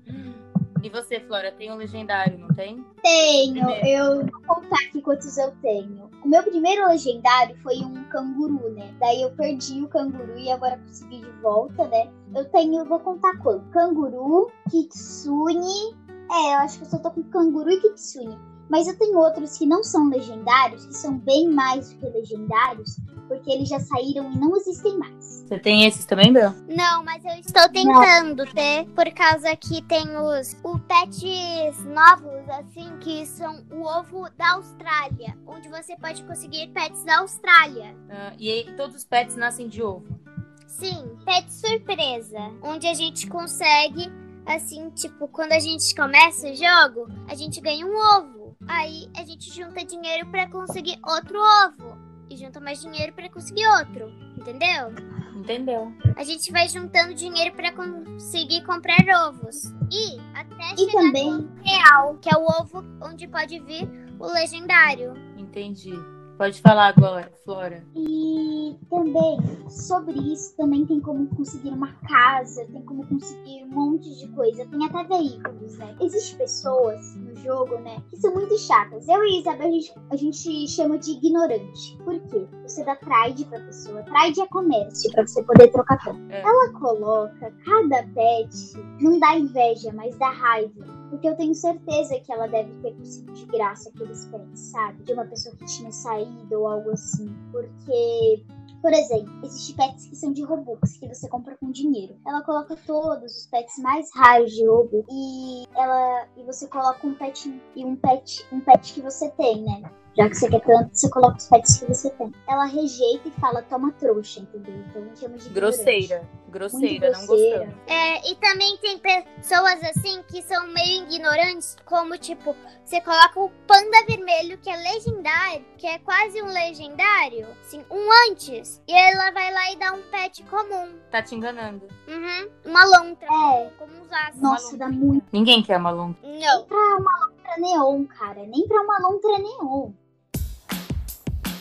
E 0.82 0.88
você, 0.90 1.20
Flora, 1.20 1.52
tem 1.52 1.70
um 1.70 1.76
legendário, 1.76 2.36
não 2.36 2.48
tem? 2.48 2.84
Tenho, 3.04 3.64
Primeiro. 3.66 3.86
eu 3.86 4.26
vou 4.26 4.42
contar 4.56 4.76
aqui 4.88 5.00
quantos 5.00 5.38
eu 5.38 5.52
tenho. 5.62 6.10
O 6.24 6.28
meu 6.28 6.42
primeiro 6.42 6.88
legendário 6.88 7.56
foi 7.62 7.76
um 7.76 8.02
canguru, 8.04 8.68
né? 8.72 8.92
Daí 8.98 9.22
eu 9.22 9.30
perdi 9.30 9.80
o 9.80 9.88
canguru 9.88 10.36
e 10.36 10.50
agora 10.50 10.76
consegui 10.78 11.20
de 11.20 11.30
volta, 11.40 11.86
né? 11.86 12.10
Eu 12.34 12.44
tenho, 12.46 12.84
vou 12.84 12.98
contar 12.98 13.38
quanto? 13.38 13.64
Canguru, 13.70 14.50
Kitsune. 14.70 15.96
É, 16.32 16.54
eu 16.54 16.58
acho 16.58 16.78
que 16.78 16.84
eu 16.84 16.90
só 16.90 16.98
tô 16.98 17.12
com 17.12 17.22
canguru 17.24 17.70
e 17.70 17.80
Kitsune. 17.80 18.36
Mas 18.68 18.88
eu 18.88 18.98
tenho 18.98 19.18
outros 19.18 19.56
que 19.58 19.66
não 19.66 19.84
são 19.84 20.08
legendários, 20.08 20.86
que 20.86 20.96
são 20.96 21.16
bem 21.16 21.48
mais 21.48 21.90
do 21.90 21.98
que 21.98 22.06
legendários, 22.06 22.96
porque 23.32 23.50
eles 23.50 23.68
já 23.68 23.80
saíram 23.80 24.30
e 24.30 24.36
não 24.36 24.54
existem 24.56 24.98
mais. 24.98 25.44
Você 25.46 25.58
tem 25.58 25.86
esses 25.86 26.04
também, 26.04 26.32
Bel? 26.32 26.52
Não, 26.68 27.02
mas 27.02 27.24
eu 27.24 27.32
estou 27.32 27.66
tentando 27.70 28.44
ter, 28.52 28.84
por 28.94 29.10
causa 29.12 29.56
que 29.56 29.80
tem 29.82 30.04
os 30.16 30.54
o 30.62 30.78
pets 30.78 31.82
novos, 31.86 32.48
assim, 32.50 32.98
que 33.00 33.24
são 33.24 33.64
o 33.70 33.82
ovo 33.82 34.28
da 34.36 34.52
Austrália, 34.52 35.36
onde 35.46 35.68
você 35.68 35.96
pode 35.96 36.22
conseguir 36.24 36.68
pets 36.68 37.04
da 37.04 37.20
Austrália. 37.20 37.96
Ah, 38.10 38.32
e 38.38 38.50
aí, 38.50 38.76
todos 38.76 38.96
os 38.96 39.04
pets 39.04 39.34
nascem 39.34 39.66
de 39.66 39.82
ovo. 39.82 40.20
Sim, 40.66 41.16
pet 41.24 41.50
surpresa, 41.52 42.52
onde 42.62 42.86
a 42.86 42.94
gente 42.94 43.26
consegue, 43.28 44.12
assim, 44.44 44.90
tipo, 44.90 45.26
quando 45.28 45.52
a 45.52 45.58
gente 45.58 45.94
começa 45.94 46.50
o 46.50 46.54
jogo, 46.54 47.08
a 47.28 47.34
gente 47.34 47.60
ganha 47.60 47.86
um 47.86 47.96
ovo. 47.96 48.56
Aí 48.68 49.08
a 49.16 49.24
gente 49.24 49.50
junta 49.50 49.84
dinheiro 49.84 50.26
pra 50.28 50.48
conseguir 50.48 50.98
outro 51.04 51.38
ovo. 51.38 52.01
E 52.30 52.36
junta 52.36 52.60
mais 52.60 52.80
dinheiro 52.80 53.12
pra 53.12 53.28
conseguir 53.28 53.66
outro. 53.78 54.10
Entendeu? 54.36 54.92
Entendeu? 55.34 55.92
A 56.16 56.24
gente 56.24 56.50
vai 56.52 56.68
juntando 56.68 57.14
dinheiro 57.14 57.54
pra 57.54 57.72
conseguir 57.72 58.62
comprar 58.64 58.98
ovos. 59.26 59.64
E 59.90 60.20
até 60.34 60.74
E 60.74 60.86
chegar 60.86 60.92
também, 60.92 61.30
no 61.32 61.62
real, 61.62 62.18
que 62.18 62.32
é 62.32 62.38
o 62.38 62.44
ovo 62.44 62.84
onde 63.02 63.26
pode 63.26 63.58
vir 63.60 63.88
o 64.18 64.26
legendário. 64.26 65.14
Entendi. 65.36 65.94
Pode 66.42 66.61
falar 66.61 66.88
agora, 66.88 67.30
Flora. 67.44 67.84
e 67.94 68.76
também, 68.90 69.38
sobre 69.70 70.18
isso, 70.32 70.56
também 70.56 70.84
tem 70.84 70.99
como 70.99 71.28
conseguir 71.37 71.68
uma 71.68 71.92
casa, 72.08 72.66
tem 72.66 72.82
como 72.82 73.06
conseguir 73.06 73.62
um 73.62 73.68
monte 73.68 74.12
de 74.18 74.26
coisa, 74.32 74.66
tem 74.66 74.84
até 74.84 75.04
veículos, 75.04 75.78
né? 75.78 75.94
Existem 76.00 76.38
pessoas 76.38 77.14
no 77.14 77.32
jogo, 77.37 77.78
né, 77.78 78.02
que 78.11 78.16
são 78.16 78.34
muito 78.34 78.58
chatas. 78.58 79.06
Eu 79.06 79.22
e 79.22 79.38
Isabel, 79.38 79.68
a 79.68 79.70
gente, 79.70 79.92
a 80.11 80.16
gente 80.16 80.68
chama 80.68 80.99
de 80.99 81.12
ignorante. 81.12 81.96
Por 82.04 82.18
quê? 82.22 82.44
Você 82.66 82.84
dá 82.84 82.96
trade 82.96 83.44
pra 83.44 83.61
pessoa. 83.61 84.02
Trade 84.02 84.40
é 84.40 84.46
comércio, 84.49 85.12
pra 85.12 85.25
você 85.25 85.44
poder 85.44 85.68
trocar 85.68 86.02
pão. 86.02 86.18
É. 86.28 86.40
Ela 86.40 86.72
coloca 86.72 87.54
cada 87.64 88.02
pet, 88.14 88.76
não 89.00 89.16
dá 89.20 89.38
inveja, 89.38 89.92
mas 89.94 90.18
dá 90.18 90.30
raiva. 90.30 91.01
Porque 91.12 91.28
eu 91.28 91.37
tenho 91.37 91.54
certeza 91.54 92.19
que 92.21 92.33
ela 92.33 92.47
deve 92.47 92.73
ter 92.81 92.95
conseguido 92.95 93.35
de 93.35 93.45
graça 93.45 93.90
aqueles 93.90 94.25
pets, 94.25 94.61
sabe? 94.71 95.02
De 95.02 95.12
uma 95.12 95.26
pessoa 95.26 95.54
que 95.54 95.66
tinha 95.66 95.92
saído 95.92 96.59
ou 96.59 96.66
algo 96.66 96.90
assim. 96.90 97.28
Porque, 97.52 98.42
por 98.81 98.90
exemplo, 98.95 99.31
existem 99.45 99.76
pets 99.76 100.07
que 100.07 100.16
são 100.16 100.33
de 100.33 100.42
Robux, 100.42 100.97
que 100.97 101.07
você 101.07 101.28
compra 101.28 101.54
com 101.59 101.71
dinheiro. 101.71 102.16
Ela 102.26 102.40
coloca 102.40 102.75
todos 102.87 103.40
os 103.40 103.47
pets 103.47 103.76
mais 103.81 104.09
raros 104.14 104.52
de 104.52 104.66
Robux 104.66 105.07
e 105.12 105.69
ela 105.76 106.28
e 106.35 106.45
você 106.45 106.66
coloca 106.66 107.07
um 107.07 107.14
pet 107.14 107.61
e 107.76 107.85
um 107.85 107.95
pet, 107.95 108.47
um 108.50 108.61
pet 108.61 108.95
que 108.95 109.02
você 109.02 109.28
tem, 109.33 109.64
né? 109.64 109.83
Já 110.16 110.28
que 110.28 110.35
você 110.35 110.49
quer 110.50 110.61
tanto, 110.61 110.90
você 110.92 111.09
coloca 111.09 111.38
os 111.38 111.47
pets 111.49 111.78
que 111.81 111.87
você 111.87 112.11
tem. 112.11 112.33
Ela 112.47 112.66
rejeita 112.66 113.28
e 113.28 113.31
fala, 113.40 113.62
toma 113.62 113.92
trouxa, 113.92 114.40
entendeu? 114.40 114.75
Então 114.88 115.16
chama 115.16 115.38
de. 115.38 115.49
Grosseira. 115.49 116.28
Grosseira, 116.49 117.07
Muito 117.09 117.19
não 117.19 117.26
grosseira. 117.26 117.59
gostamos. 117.64 117.83
É, 117.87 118.31
e 118.31 118.35
também 118.37 118.76
tem 118.76 118.99
pessoas 118.99 119.83
assim 119.85 120.23
que 120.28 120.42
são 120.42 120.66
meio 120.69 121.04
ignorantes, 121.04 121.76
como 121.87 122.19
tipo, 122.19 122.54
você 122.85 123.00
coloca 123.00 123.40
o 123.40 123.50
panda 123.66 124.04
vermelho, 124.07 124.59
que 124.59 124.69
é 124.69 124.76
legendário, 124.76 125.64
que 125.78 125.87
é 125.87 125.99
quase 126.00 126.42
um 126.42 126.47
legendário, 126.52 127.47
assim, 127.62 127.83
um 127.90 128.09
antes, 128.31 128.83
e 128.87 128.92
ela 128.92 129.31
vai 129.31 129.50
lá 129.50 129.73
e 129.73 129.76
dá 129.76 129.92
um 129.95 130.02
pet 130.11 130.42
comum. 130.45 130.90
Tá 131.11 131.23
te 131.23 131.35
enganando. 131.35 131.88
Uhum, 132.07 132.50
uma 132.66 132.85
lontra, 132.85 133.26
É. 133.26 133.71
como 133.78 134.02
os 134.02 134.12
aços. 134.12 134.42
Nossa, 134.42 134.76
dá 134.76 134.88
muito. 134.90 135.25
Ninguém 135.33 135.62
quer 135.62 135.78
uma 135.78 135.90
longa. 135.90 136.19
Não. 136.23 136.64
Pra 136.66 136.76
uma 136.99 137.19
lontra 137.26 137.57
neon, 137.59 138.04
cara. 138.04 138.45
Nem 138.45 138.69
pra 138.69 138.83
uma 138.83 138.99
lontra 138.99 139.38
neon. 139.38 139.90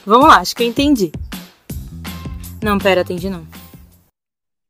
Vamos 0.05 0.27
lá, 0.27 0.37
acho 0.39 0.55
que 0.55 0.63
eu 0.63 0.67
entendi. 0.67 1.11
Não, 2.63 2.77
pera, 2.77 3.01
entendi 3.01 3.29
não. 3.29 3.45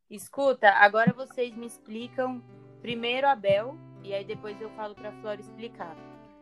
Escuta, 0.10 0.70
agora 0.72 1.14
vocês 1.14 1.56
me 1.56 1.66
explicam 1.66 2.42
primeiro 2.82 3.28
a 3.28 3.36
Bel 3.36 3.76
e 4.04 4.14
aí 4.14 4.26
depois 4.26 4.60
eu 4.62 4.70
falo 4.72 4.94
pra 4.94 5.12
Flora 5.22 5.40
explicar. 5.40 5.96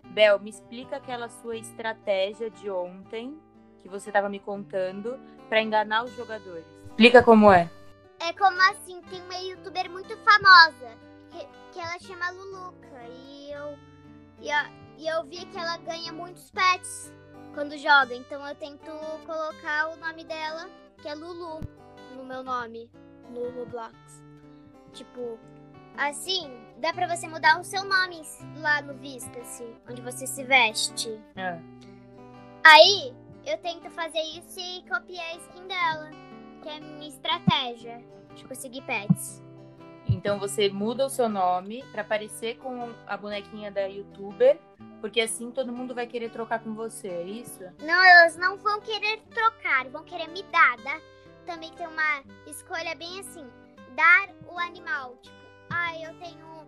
Bel, 0.05 0.39
me 0.39 0.49
explica 0.49 0.95
aquela 0.95 1.29
sua 1.29 1.55
estratégia 1.55 2.49
de 2.49 2.69
ontem 2.69 3.37
que 3.81 3.87
você 3.87 4.11
tava 4.11 4.27
me 4.27 4.39
contando 4.39 5.19
pra 5.47 5.61
enganar 5.61 6.03
os 6.03 6.15
jogadores. 6.15 6.65
Explica 6.87 7.21
como 7.21 7.51
é. 7.51 7.69
É 8.19 8.33
como 8.33 8.59
assim, 8.71 9.01
tem 9.03 9.21
uma 9.21 9.35
youtuber 9.37 9.89
muito 9.89 10.17
famosa, 10.17 10.91
que, 11.29 11.47
que 11.71 11.79
ela 11.79 11.97
chama 11.99 12.29
Luluca, 12.31 13.01
e 13.07 13.51
eu, 13.51 13.77
e, 14.41 14.51
a- 14.51 14.69
e 14.97 15.07
eu 15.07 15.23
vi 15.25 15.45
que 15.45 15.57
ela 15.57 15.77
ganha 15.77 16.11
muitos 16.11 16.51
pets 16.51 17.13
quando 17.53 17.77
joga, 17.77 18.15
então 18.15 18.47
eu 18.47 18.55
tento 18.55 18.91
colocar 19.25 19.89
o 19.89 19.97
nome 19.97 20.23
dela, 20.23 20.69
que 20.97 21.07
é 21.07 21.15
Lulu, 21.15 21.61
no 22.15 22.23
meu 22.23 22.43
nome, 22.43 22.89
no 23.29 23.49
Roblox. 23.51 23.95
Tipo, 24.93 25.39
assim, 25.97 26.49
dá 26.77 26.93
pra 26.93 27.07
você 27.07 27.27
mudar 27.27 27.59
o 27.59 27.63
seu 27.63 27.83
nome 27.83 28.21
lá 28.57 28.81
no 28.81 28.93
Vista-se, 28.95 29.65
onde 29.89 30.01
você 30.01 30.25
se 30.25 30.43
veste. 30.43 31.09
É. 31.35 31.59
Aí, 32.63 33.13
eu 33.45 33.57
tento 33.59 33.89
fazer 33.91 34.21
isso 34.21 34.59
e 34.59 34.83
copiar 34.87 35.25
a 35.25 35.35
skin 35.37 35.67
dela, 35.67 36.09
que 36.61 36.69
é 36.69 36.77
a 36.77 36.81
minha 36.81 37.09
estratégia 37.09 38.03
de 38.35 38.45
conseguir 38.45 38.81
pets. 38.81 39.41
Então 40.19 40.37
você 40.37 40.67
muda 40.67 41.05
o 41.05 41.09
seu 41.09 41.29
nome 41.29 41.81
pra 41.93 42.03
parecer 42.03 42.57
com 42.57 42.93
a 43.07 43.15
bonequinha 43.15 43.71
da 43.71 43.85
youtuber, 43.85 44.59
porque 44.99 45.21
assim 45.21 45.49
todo 45.49 45.71
mundo 45.71 45.95
vai 45.95 46.05
querer 46.05 46.29
trocar 46.29 46.59
com 46.59 46.73
você, 46.75 47.07
é 47.07 47.23
isso? 47.23 47.63
Não, 47.79 48.03
elas 48.03 48.35
não 48.35 48.57
vão 48.57 48.81
querer 48.81 49.21
trocar, 49.33 49.87
vão 49.87 50.03
querer 50.03 50.27
me 50.27 50.43
dar. 50.43 50.75
Dá- 50.83 50.99
Também 51.45 51.71
tem 51.71 51.87
uma 51.87 52.21
escolha 52.45 52.93
bem 52.95 53.21
assim: 53.21 53.49
dar 53.95 54.27
o 54.45 54.59
animal. 54.59 55.15
Tipo, 55.21 55.37
ah, 55.69 55.97
eu 55.97 56.13
tenho 56.19 56.67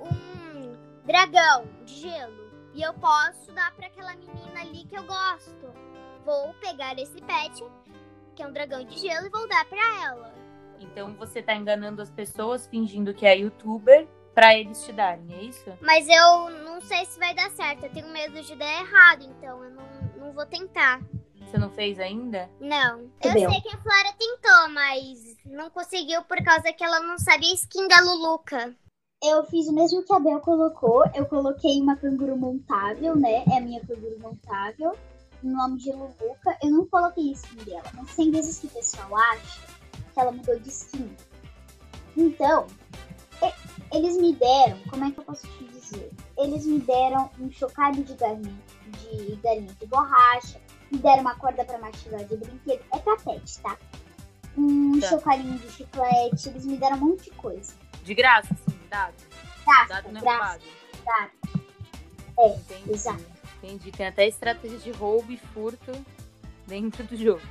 um 0.00 0.76
dragão 1.04 1.66
de 1.84 1.94
gelo 2.02 2.52
e 2.72 2.82
eu 2.82 2.94
posso 2.94 3.50
dar 3.50 3.74
pra 3.74 3.88
aquela 3.88 4.14
menina 4.14 4.60
ali 4.60 4.84
que 4.84 4.96
eu 4.96 5.02
gosto. 5.02 5.74
Vou 6.24 6.54
pegar 6.60 6.96
esse 7.00 7.20
pet, 7.20 7.64
que 8.36 8.44
é 8.44 8.46
um 8.46 8.52
dragão 8.52 8.84
de 8.84 8.96
gelo, 8.96 9.26
e 9.26 9.30
vou 9.30 9.48
dar 9.48 9.64
pra 9.64 10.04
ela. 10.04 10.43
Então 10.80 11.14
você 11.14 11.42
tá 11.42 11.54
enganando 11.54 12.02
as 12.02 12.10
pessoas 12.10 12.66
fingindo 12.66 13.14
que 13.14 13.26
é 13.26 13.36
youtuber 13.38 14.06
pra 14.34 14.56
eles 14.58 14.82
te 14.84 14.92
darem, 14.92 15.32
é 15.32 15.42
isso? 15.44 15.72
Mas 15.80 16.08
eu 16.08 16.50
não 16.64 16.80
sei 16.80 17.04
se 17.06 17.18
vai 17.18 17.34
dar 17.34 17.50
certo. 17.50 17.84
Eu 17.84 17.92
tenho 17.92 18.08
medo 18.08 18.40
de 18.42 18.54
dar 18.56 18.80
errado, 18.80 19.24
então 19.24 19.62
eu 19.62 19.70
não, 19.70 19.84
não 20.16 20.32
vou 20.32 20.44
tentar. 20.44 21.00
Você 21.46 21.58
não 21.58 21.70
fez 21.70 22.00
ainda? 22.00 22.50
Não. 22.60 23.00
Eu 23.22 23.30
Entendeu? 23.30 23.50
sei 23.50 23.60
que 23.60 23.68
a 23.68 23.78
Flora 23.78 24.12
tentou, 24.18 24.70
mas 24.70 25.36
não 25.46 25.70
conseguiu 25.70 26.22
por 26.22 26.42
causa 26.42 26.72
que 26.72 26.82
ela 26.82 26.98
não 27.00 27.16
sabia 27.16 27.50
a 27.50 27.54
skin 27.54 27.86
da 27.86 28.00
Luluca. 28.00 28.74
Eu 29.22 29.44
fiz 29.44 29.68
o 29.68 29.72
mesmo 29.72 30.02
que 30.04 30.12
a 30.12 30.18
Bel 30.18 30.40
colocou. 30.40 31.04
Eu 31.14 31.24
coloquei 31.26 31.80
uma 31.80 31.96
canguru 31.96 32.36
montável, 32.36 33.14
né? 33.14 33.44
É 33.50 33.58
a 33.58 33.60
minha 33.60 33.80
canguru 33.86 34.18
montável. 34.18 34.98
No 35.42 35.56
nome 35.56 35.78
de 35.78 35.92
Luluca. 35.92 36.58
Eu 36.62 36.70
não 36.70 36.86
coloquei 36.86 37.30
a 37.30 37.32
skin 37.32 37.64
dela. 37.64 37.84
Mas 37.94 38.16
tem 38.16 38.30
vezes 38.30 38.58
que 38.58 38.66
o 38.66 38.70
pessoal 38.70 39.16
acha 39.16 39.60
que 40.14 40.20
ela 40.20 40.32
mudou 40.32 40.58
de 40.58 40.68
skin. 40.70 41.14
Então, 42.16 42.66
eles 43.92 44.16
me 44.16 44.32
deram. 44.34 44.78
Como 44.88 45.04
é 45.04 45.10
que 45.10 45.18
eu 45.18 45.24
posso 45.24 45.46
te 45.46 45.64
dizer? 45.64 46.10
Eles 46.38 46.64
me 46.64 46.78
deram 46.80 47.30
um 47.38 47.50
chocalho 47.50 48.02
de 48.02 48.14
galinha 48.14 48.56
de, 48.86 49.36
galinha 49.42 49.74
de 49.74 49.86
borracha. 49.86 50.60
Me 50.90 50.98
deram 50.98 51.22
uma 51.22 51.34
corda 51.36 51.64
pra 51.64 51.78
mastigar 51.78 52.24
de 52.24 52.36
brinquedo. 52.36 52.82
É 52.92 52.98
pra 52.98 53.16
pet, 53.16 53.58
tá? 53.60 53.76
Um 54.56 55.00
Tá. 55.00 55.08
chocalhinho 55.08 55.58
de 55.58 55.70
chiclete. 55.70 56.48
Eles 56.48 56.64
me 56.64 56.76
deram 56.76 56.96
um 56.96 57.00
monte 57.00 57.24
de 57.24 57.30
coisa. 57.32 57.74
De 58.04 58.14
graça, 58.14 58.54
sim, 58.68 58.78
dado. 58.88 59.14
Graça, 59.66 59.88
Dado 59.88 60.12
não 60.12 60.20
é 60.20 60.22
graça. 60.22 60.60
Tá. 61.04 61.30
É, 62.38 62.48
Entendi. 62.54 62.92
exato. 62.92 63.24
Entendi. 63.62 63.90
Tem 63.92 64.06
até 64.06 64.28
estratégia 64.28 64.78
de 64.78 64.90
roubo 64.92 65.32
e 65.32 65.36
furto 65.38 65.92
dentro 66.66 67.02
do 67.04 67.16
jogo. 67.16 67.42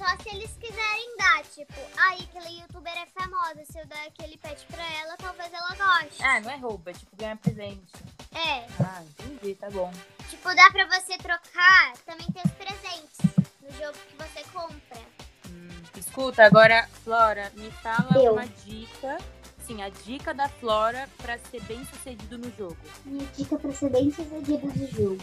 Só 0.00 0.16
se 0.22 0.34
eles 0.34 0.50
quiserem 0.58 1.16
dar. 1.18 1.42
Tipo, 1.44 1.74
aí 1.98 2.20
aquela 2.22 2.48
youtuber 2.48 2.92
é 2.96 3.06
famosa. 3.06 3.62
Se 3.70 3.78
eu 3.78 3.86
der 3.86 4.06
aquele 4.08 4.38
pet 4.38 4.64
pra 4.70 4.82
ela, 5.02 5.14
talvez 5.18 5.52
ela 5.52 5.68
goste. 5.76 6.22
Ah, 6.22 6.40
não 6.40 6.50
é 6.50 6.56
roubo, 6.56 6.88
é 6.88 6.92
tipo 6.94 7.14
ganhar 7.16 7.36
presente. 7.36 7.92
É. 8.32 8.66
Ah, 8.82 9.02
entendi, 9.02 9.54
tá 9.56 9.68
bom. 9.70 9.92
Tipo, 10.30 10.54
dá 10.54 10.70
pra 10.70 10.86
você 10.86 11.18
trocar. 11.18 11.92
Também 12.06 12.26
tem 12.32 12.42
os 12.46 12.52
presentes 12.52 13.18
no 13.60 13.70
jogo 13.78 13.98
que 14.08 14.16
você 14.16 14.42
compra. 14.52 15.00
Hum, 15.48 15.82
Escuta, 15.96 16.44
agora, 16.44 16.88
Flora, 17.04 17.52
me 17.56 17.70
fala 17.70 18.08
Eu. 18.16 18.32
uma 18.32 18.46
dica. 18.46 19.18
Sim, 19.66 19.82
a 19.82 19.88
dica 19.90 20.32
da 20.32 20.48
Flora 20.48 21.08
pra 21.18 21.38
ser 21.38 21.62
bem 21.64 21.84
sucedido 21.84 22.38
no 22.38 22.50
jogo. 22.56 22.76
Minha 23.04 23.26
dica 23.36 23.56
pra 23.58 23.70
ser 23.72 23.90
bem 23.90 24.10
sucedido 24.10 24.66
do 24.66 24.86
jogo. 24.96 25.22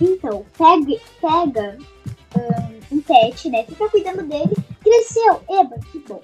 Então, 0.00 0.44
pega, 0.56 1.00
pega 1.20 1.78
ahn, 2.36 2.80
um 2.90 3.00
pet, 3.00 3.48
né? 3.50 3.64
Fica 3.64 3.88
cuidando 3.88 4.22
dele. 4.24 4.54
Cresceu, 4.82 5.42
eba, 5.48 5.78
que 5.90 5.98
bom. 6.00 6.22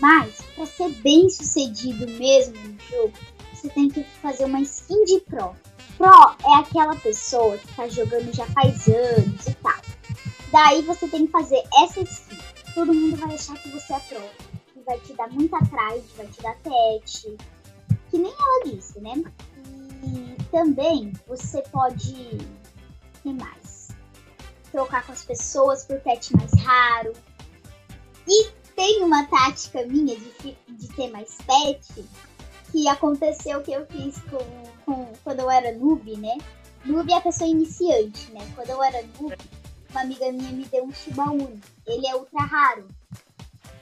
Mas, 0.00 0.40
pra 0.54 0.66
ser 0.66 0.90
bem 1.02 1.28
sucedido 1.28 2.06
mesmo 2.12 2.54
no 2.56 2.78
jogo, 2.90 3.12
você 3.52 3.68
tem 3.68 3.88
que 3.88 4.02
fazer 4.22 4.44
uma 4.44 4.60
skin 4.60 5.04
de 5.04 5.20
pro. 5.20 5.54
Pro 5.98 6.36
é 6.44 6.54
aquela 6.60 6.96
pessoa 6.96 7.58
que 7.58 7.74
tá 7.74 7.86
jogando 7.88 8.34
já 8.34 8.46
faz 8.46 8.88
anos 8.88 9.46
e 9.46 9.54
tal. 9.54 9.80
Daí 10.50 10.82
você 10.82 11.06
tem 11.06 11.26
que 11.26 11.32
fazer 11.32 11.62
essa 11.82 12.00
skin. 12.00 12.38
Todo 12.74 12.94
mundo 12.94 13.16
vai 13.16 13.34
achar 13.34 13.58
que 13.58 13.68
você 13.68 13.92
é 13.92 14.00
pro. 14.00 14.20
Que 14.72 14.80
vai 14.86 14.98
te 15.00 15.12
dar 15.12 15.28
muita 15.30 15.58
trade, 15.66 16.04
vai 16.16 16.26
te 16.26 16.42
dar 16.42 16.56
pet. 16.56 17.36
Que 18.10 18.18
nem 18.18 18.32
ela 18.32 18.64
disse, 18.64 18.98
né? 19.00 19.22
E 20.02 20.42
também 20.50 21.12
você 21.28 21.62
pode. 21.70 22.38
Que 23.22 23.32
mais? 23.34 23.59
Trocar 24.72 25.04
com 25.04 25.12
as 25.12 25.24
pessoas 25.24 25.84
por 25.84 25.98
pet 26.00 26.34
mais 26.36 26.52
raro. 26.62 27.12
E 28.26 28.50
tem 28.76 29.02
uma 29.02 29.26
tática 29.26 29.84
minha 29.86 30.16
de, 30.16 30.56
de 30.68 30.88
ter 30.88 31.10
mais 31.10 31.36
pet 31.46 32.04
que 32.70 32.88
aconteceu 32.88 33.60
que 33.62 33.72
eu 33.72 33.84
fiz 33.86 34.18
com, 34.30 34.38
com 34.84 35.12
quando 35.24 35.40
eu 35.40 35.50
era 35.50 35.72
noob, 35.72 36.16
né? 36.16 36.38
Noob 36.84 37.12
é 37.12 37.16
a 37.16 37.20
pessoa 37.20 37.50
iniciante, 37.50 38.30
né? 38.32 38.40
Quando 38.54 38.70
eu 38.70 38.82
era 38.82 39.02
noob, 39.18 39.36
uma 39.90 40.00
amiga 40.02 40.30
minha 40.30 40.52
me 40.52 40.64
deu 40.66 40.84
um 40.84 40.92
Shiba 40.92 41.24
Inu. 41.34 41.60
Ele 41.86 42.06
é 42.06 42.14
ultra 42.14 42.42
raro. 42.42 42.88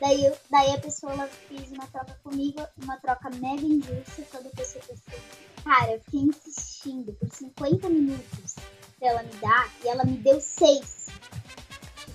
Daí, 0.00 0.24
eu- 0.24 0.36
daí 0.50 0.70
a 0.74 0.78
pessoa 0.78 1.12
ela 1.12 1.26
fez 1.26 1.70
uma 1.70 1.86
troca 1.88 2.18
comigo, 2.22 2.60
uma 2.82 2.96
troca 2.98 3.28
mega 3.30 3.62
injusta, 3.62 4.22
quando 4.30 4.46
a 4.46 4.50
pessoa 4.50 4.82
pensou, 4.84 5.20
cara, 5.64 5.92
eu 5.92 6.00
fiquei 6.00 6.20
insistindo 6.20 7.12
por 7.14 7.28
50 7.28 7.88
minutos 7.88 8.54
pra 8.98 9.08
ela 9.08 9.22
me 9.22 9.34
dar, 9.34 9.70
e 9.84 9.88
ela 9.88 10.04
me 10.04 10.16
deu 10.18 10.40
seis 10.40 11.08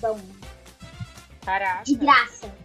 Inu, 0.03 0.19
Caraca. 1.41 1.83
de 1.83 1.95
graça. 1.95 2.53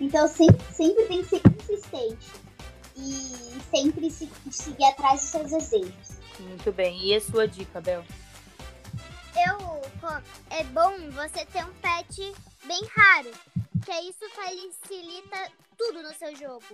Então 0.00 0.26
sempre, 0.28 0.64
sempre 0.72 1.04
tem 1.04 1.22
que 1.22 1.28
ser 1.28 1.40
consistente 1.42 2.30
e 2.96 3.60
sempre 3.70 4.10
se, 4.10 4.30
seguir 4.50 4.86
atrás 4.86 5.20
dos 5.20 5.28
seus 5.28 5.50
desejos. 5.50 6.20
Muito 6.38 6.72
bem. 6.72 6.98
E 7.04 7.14
a 7.14 7.20
sua 7.20 7.46
dica, 7.46 7.82
Bel? 7.82 8.02
Eu, 9.46 9.82
é 10.48 10.64
bom 10.64 10.96
você 11.10 11.44
ter 11.44 11.62
um 11.66 11.72
pet 11.82 12.34
bem 12.64 12.80
raro, 12.96 13.30
que 13.84 13.92
isso 14.08 14.26
facilita 14.34 15.52
tudo 15.76 16.02
no 16.02 16.14
seu 16.14 16.34
jogo. 16.34 16.64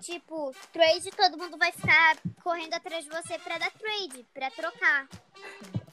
Tipo, 0.00 0.54
trade, 0.72 1.10
todo 1.10 1.38
mundo 1.38 1.58
vai 1.58 1.72
ficar 1.72 2.16
correndo 2.42 2.74
atrás 2.74 3.04
de 3.04 3.10
você 3.10 3.38
pra 3.38 3.58
dar 3.58 3.70
trade, 3.72 4.24
pra 4.32 4.50
trocar. 4.50 5.08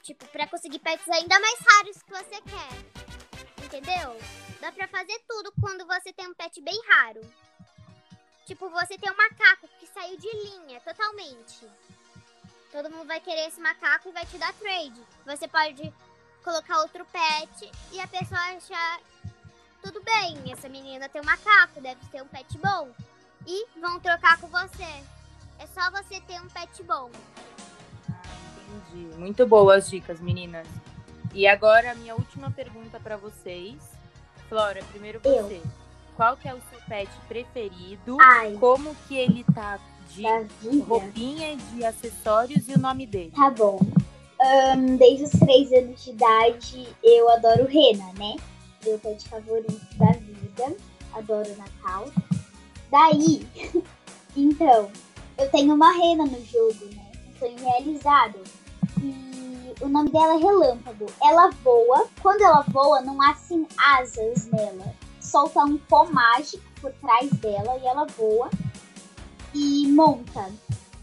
Tipo, 0.02 0.24
pra 0.28 0.46
conseguir 0.46 0.78
pets 0.78 1.08
ainda 1.08 1.38
mais 1.40 1.58
raros 1.60 2.02
que 2.02 2.10
você 2.10 2.40
quer. 2.42 3.64
Entendeu? 3.64 4.16
Dá 4.60 4.70
pra 4.70 4.86
fazer 4.88 5.20
tudo 5.28 5.52
quando 5.60 5.86
você 5.86 6.12
tem 6.12 6.28
um 6.28 6.34
pet 6.34 6.60
bem 6.62 6.80
raro. 6.88 7.20
Tipo, 8.46 8.70
você 8.70 8.96
tem 8.96 9.10
um 9.10 9.16
macaco 9.16 9.68
que 9.80 9.86
saiu 9.88 10.16
de 10.16 10.30
linha 10.36 10.80
totalmente. 10.80 11.68
Todo 12.70 12.90
mundo 12.90 13.06
vai 13.06 13.20
querer 13.20 13.48
esse 13.48 13.60
macaco 13.60 14.08
e 14.08 14.12
vai 14.12 14.24
te 14.26 14.38
dar 14.38 14.52
trade. 14.54 15.04
Você 15.24 15.48
pode 15.48 15.92
colocar 16.44 16.78
outro 16.78 17.04
pet 17.06 17.70
e 17.90 18.00
a 18.00 18.06
pessoa 18.06 18.40
achar 18.40 19.00
tudo 19.82 20.02
bem, 20.02 20.52
essa 20.52 20.68
menina 20.68 21.08
tem 21.08 21.20
um 21.20 21.24
macaco, 21.24 21.80
deve 21.80 22.04
ter 22.06 22.22
um 22.22 22.28
pet 22.28 22.58
bom. 22.58 22.92
E 23.46 23.66
vão 23.80 23.98
trocar 24.00 24.38
com 24.40 24.48
você. 24.48 24.84
É 25.58 25.66
só 25.66 25.90
você 25.90 26.20
ter 26.20 26.40
um 26.40 26.48
pet 26.48 26.82
bom. 26.82 27.10
Entendi. 28.68 29.16
Muito 29.16 29.46
boas 29.46 29.84
as 29.84 29.90
dicas, 29.90 30.20
meninas. 30.20 30.66
E 31.32 31.46
agora 31.46 31.92
a 31.92 31.94
minha 31.94 32.14
última 32.14 32.50
pergunta 32.50 32.98
pra 33.00 33.16
vocês. 33.16 33.76
Flora, 34.48 34.82
primeiro 34.90 35.20
Eu. 35.24 35.44
você. 35.44 35.62
Qual 36.16 36.36
que 36.36 36.48
é 36.48 36.54
o 36.54 36.60
seu 36.70 36.80
pet 36.88 37.10
preferido? 37.28 38.16
Ai, 38.20 38.54
Como 38.58 38.94
que 39.06 39.16
ele 39.16 39.44
tá 39.54 39.78
de 40.10 40.22
da 40.22 40.40
vida. 40.60 40.84
roupinha 40.84 41.52
e 41.52 41.56
de 41.56 41.84
acessórios 41.84 42.68
e 42.68 42.72
o 42.72 42.78
nome 42.78 43.06
dele? 43.06 43.32
Tá 43.34 43.50
bom. 43.50 43.78
Ahn, 44.40 44.96
desde 44.96 45.24
os 45.24 45.30
três 45.32 45.72
anos 45.72 46.02
de 46.04 46.10
idade, 46.10 46.88
eu 47.02 47.30
adoro 47.32 47.66
Rena, 47.66 48.12
né? 48.18 48.36
Meu 48.84 48.98
pet 48.98 49.28
favorito 49.28 49.78
da 49.96 50.12
vida. 50.12 50.76
Adoro 51.12 51.54
Natal. 51.56 52.06
Daí, 52.90 53.46
então, 54.36 54.90
eu 55.38 55.50
tenho 55.50 55.74
uma 55.74 55.92
Rena 55.92 56.24
no 56.24 56.44
jogo, 56.44 56.86
né? 56.94 57.10
Um 57.28 57.38
sonho 57.38 57.58
realizado. 57.58 58.38
E 59.02 59.74
o 59.80 59.88
nome 59.88 60.10
dela 60.10 60.34
é 60.34 60.38
Relâmpago. 60.38 61.06
Ela 61.22 61.50
voa. 61.62 62.06
Quando 62.22 62.42
ela 62.42 62.64
voa, 62.68 63.00
não 63.00 63.20
há 63.20 63.30
assim 63.30 63.66
asas 63.76 64.46
nela. 64.46 64.94
Solta 65.20 65.64
um 65.64 65.76
pó 65.76 66.04
mágico 66.04 66.62
por 66.80 66.92
trás 66.92 67.30
dela 67.32 67.76
e 67.82 67.86
ela 67.86 68.06
voa. 68.06 68.50
E 69.54 69.86
monta. 69.88 70.50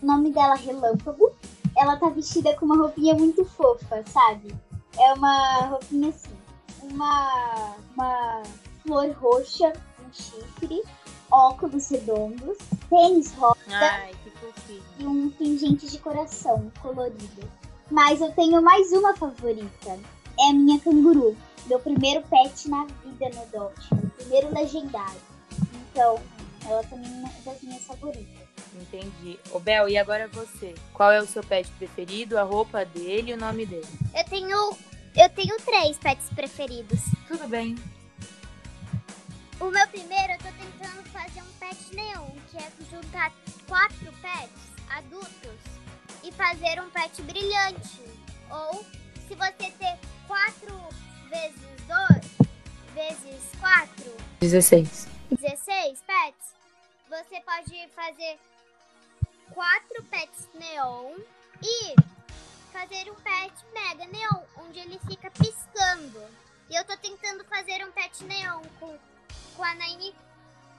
O 0.01 0.05
nome 0.05 0.31
dela 0.31 0.55
é 0.55 0.57
Relâmpago 0.57 1.31
ela 1.75 1.97
tá 1.97 2.09
vestida 2.09 2.55
com 2.55 2.65
uma 2.65 2.77
roupinha 2.77 3.15
muito 3.15 3.43
fofa, 3.45 4.03
sabe? 4.07 4.55
É 4.97 5.13
uma 5.13 5.67
roupinha 5.67 6.09
assim, 6.09 6.35
uma, 6.83 7.75
uma 7.93 8.43
flor 8.81 9.11
roxa, 9.19 9.73
um 9.99 10.13
chifre, 10.13 10.83
óculos 11.33 11.89
redondos, 11.89 12.57
tênis 12.89 13.33
rosa 13.33 13.57
Ai, 13.69 14.13
que 14.23 14.29
fofinho. 14.29 14.83
e 14.99 15.07
um 15.07 15.29
pingente 15.31 15.87
de 15.89 15.97
coração 15.97 16.71
colorido. 16.81 17.49
Mas 17.89 18.21
eu 18.21 18.31
tenho 18.33 18.61
mais 18.61 18.91
uma 18.91 19.15
favorita. 19.15 19.99
É 20.39 20.49
a 20.49 20.53
minha 20.53 20.79
canguru. 20.79 21.35
Meu 21.65 21.79
primeiro 21.79 22.21
pet 22.27 22.69
na 22.69 22.85
vida 22.85 23.29
no 23.33 23.41
Adopt. 23.41 23.93
Meu 23.93 24.09
primeiro 24.11 24.53
legendário. 24.53 25.21
Então, 25.91 26.19
ela 26.65 26.83
também 26.83 27.11
é 27.11 27.15
uma 27.15 27.29
das 27.45 27.61
minhas 27.61 27.81
favoritas. 27.83 28.43
Entendi. 28.75 29.39
Ô, 29.51 29.59
Bel, 29.59 29.87
e 29.89 29.97
agora 29.97 30.27
você? 30.27 30.73
Qual 30.93 31.11
é 31.11 31.19
o 31.21 31.27
seu 31.27 31.43
pet 31.43 31.69
preferido, 31.77 32.37
a 32.37 32.43
roupa 32.43 32.83
dele 32.85 33.31
e 33.31 33.33
o 33.33 33.37
nome 33.37 33.65
dele? 33.65 33.87
Eu 34.15 34.23
tenho. 34.25 34.77
Eu 35.15 35.29
tenho 35.29 35.55
três 35.57 35.97
pets 35.97 36.27
preferidos. 36.33 36.99
Tudo 37.27 37.47
bem. 37.47 37.75
O 39.63 39.71
meu 39.71 39.87
primeiro, 39.87 40.33
eu 40.33 40.37
tô 40.39 40.51
tentando 40.57 41.09
fazer 41.09 41.41
um 41.41 41.53
pet 41.53 41.95
neon, 41.95 42.31
que 42.51 42.57
é 42.57 42.69
juntar 42.91 43.31
quatro 43.65 44.11
pets 44.21 44.61
adultos 44.89 45.57
e 46.21 46.33
fazer 46.33 46.81
um 46.81 46.89
pet 46.89 47.21
brilhante. 47.21 48.01
Ou, 48.51 48.83
se 49.25 49.33
você 49.33 49.71
ter 49.71 49.97
quatro 50.27 50.77
vezes 51.29 51.87
dois, 51.87 52.49
vezes 52.93 53.51
quatro, 53.57 54.13
16. 54.41 55.07
16 55.39 56.01
pets, 56.01 56.53
você 57.09 57.39
pode 57.39 57.87
fazer 57.95 58.37
quatro 59.53 60.03
pets 60.11 60.45
neon 60.55 61.15
e 61.61 61.95
fazer 62.73 63.09
um 63.09 63.15
pet 63.15 63.53
mega 63.73 64.05
neon, 64.07 64.43
onde 64.57 64.79
ele 64.79 64.99
fica 65.07 65.31
piscando. 65.31 66.21
E 66.69 66.75
eu 66.75 66.83
tô 66.83 66.97
tentando 66.97 67.45
fazer 67.45 67.81
um 67.85 67.91
pet 67.93 68.25
neon 68.25 68.61
com, 68.77 68.99
com 69.55 69.63
a 69.63 69.75
Nine 69.75 70.13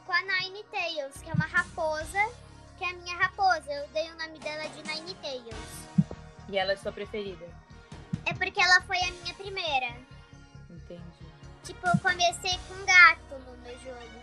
com 0.07 0.13
a 0.13 0.21
Nine 0.21 0.63
Tails, 0.65 1.15
que 1.23 1.31
é 1.31 1.33
uma 1.33 1.47
raposa, 1.47 2.31
que 2.77 2.85
é 2.85 2.91
a 2.91 2.95
minha 2.95 3.17
raposa. 3.17 3.73
Eu 3.73 3.89
dei 3.89 4.11
o 4.11 4.19
nome 4.19 4.39
dela 4.39 4.69
de 4.69 4.83
Nine 4.83 5.15
Tails. 5.15 6.15
E 6.49 6.59
ela 6.59 6.73
é 6.73 6.77
sua 6.77 6.93
preferida? 6.93 7.47
É 8.27 8.35
porque 8.35 8.61
ela 8.61 8.83
foi 8.83 8.99
a 8.99 9.11
minha 9.13 9.35
primeira. 9.35 9.97
Entendi. 10.69 11.27
Tipo, 11.63 11.87
eu 11.89 11.99
comecei 12.01 12.59
com 12.69 12.75
um 12.75 12.85
gato 12.85 13.35
no 13.47 13.57
meu 13.59 13.79
jogo. 13.79 14.23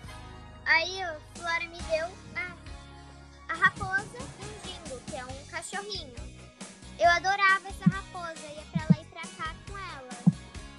Aí 0.65 1.01
a 1.01 1.17
Flora 1.35 1.67
me 1.67 1.81
deu 1.81 2.07
a, 2.35 3.53
a 3.53 3.55
raposa 3.55 4.17
e 4.17 4.45
um 4.45 4.69
jingo, 4.69 5.01
que 5.07 5.15
é 5.15 5.25
um 5.25 5.45
cachorrinho. 5.47 6.13
Eu 6.99 7.09
adorava 7.09 7.67
essa 7.67 7.89
raposa, 7.89 8.45
ia 8.45 8.63
pra 8.71 8.85
lá 8.91 9.01
e 9.01 9.05
pra 9.05 9.21
cá 9.21 9.55
com 9.67 9.77
ela. 9.77 10.35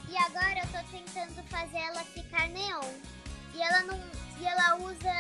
E 0.08 0.16
agora 0.16 0.61
eu 0.61 0.66
tô 0.66 0.90
tentando 0.90 1.42
fazer 1.48 1.78
ela 1.78 2.04
ficar 2.04 2.48
neon. 2.50 3.00
E 3.54 3.62
ela 3.62 3.82
não. 3.82 4.00
E 4.38 4.46
ela 4.46 4.76
usa. 4.76 5.12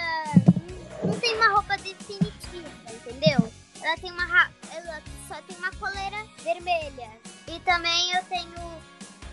Não 1.04 1.18
tem 1.18 1.36
uma 1.36 1.48
roupa 1.48 1.76
definitiva, 1.78 2.68
entendeu? 2.92 3.52
Ela 3.80 3.96
tem 3.96 4.12
uma. 4.12 4.50
Ela 4.72 5.02
só 5.28 5.40
tem 5.42 5.56
uma 5.56 5.70
coleira 5.72 6.24
vermelha. 6.42 7.10
E 7.48 7.58
também 7.60 8.12
eu 8.12 8.22
tenho 8.24 8.82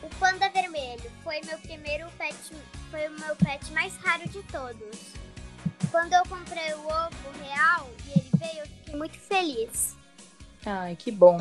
o 0.02 0.10
panda 0.20 0.50
vermelho. 0.50 1.12
Foi 1.24 1.40
meu 1.42 1.58
primeiro 1.60 2.10
pet. 2.18 2.36
Foi 2.92 3.08
o 3.08 3.20
meu 3.20 3.36
pet 3.36 3.72
mais 3.72 3.96
raro 3.98 4.28
de 4.30 4.42
todos. 4.44 4.98
Quando 5.92 6.14
eu 6.14 6.24
comprei 6.24 6.74
o 6.74 6.80
ovo 6.80 7.44
real 7.44 7.90
e 8.06 8.20
ele 8.20 8.30
veio, 8.38 8.60
eu 8.60 8.68
fiquei 8.68 8.96
muito 8.96 9.18
feliz. 9.20 9.98
Ai, 10.66 10.96
que 10.96 11.12
bom. 11.12 11.40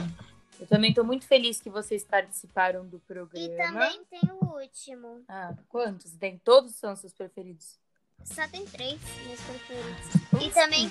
Eu 0.61 0.67
também 0.67 0.93
tô 0.93 1.05
muito 1.05 1.27
feliz 1.27 1.61
que 1.61 1.71
vocês 1.71 2.05
participaram 2.05 2.87
do 2.87 2.99
programa. 3.01 3.47
E 3.47 3.57
também 3.57 4.05
tem 4.11 4.21
o 4.33 4.59
último. 4.61 5.25
Ah, 5.29 5.55
quantos? 5.69 6.13
Tem 6.13 6.37
todos 6.39 6.75
são 6.75 6.97
seus 6.97 7.13
preferidos? 7.13 7.79
Só 8.25 8.47
tem 8.49 8.65
três 8.67 9.01
meus 9.27 9.41
preferidos. 9.41 10.45
E 10.45 10.51
também 10.51 10.91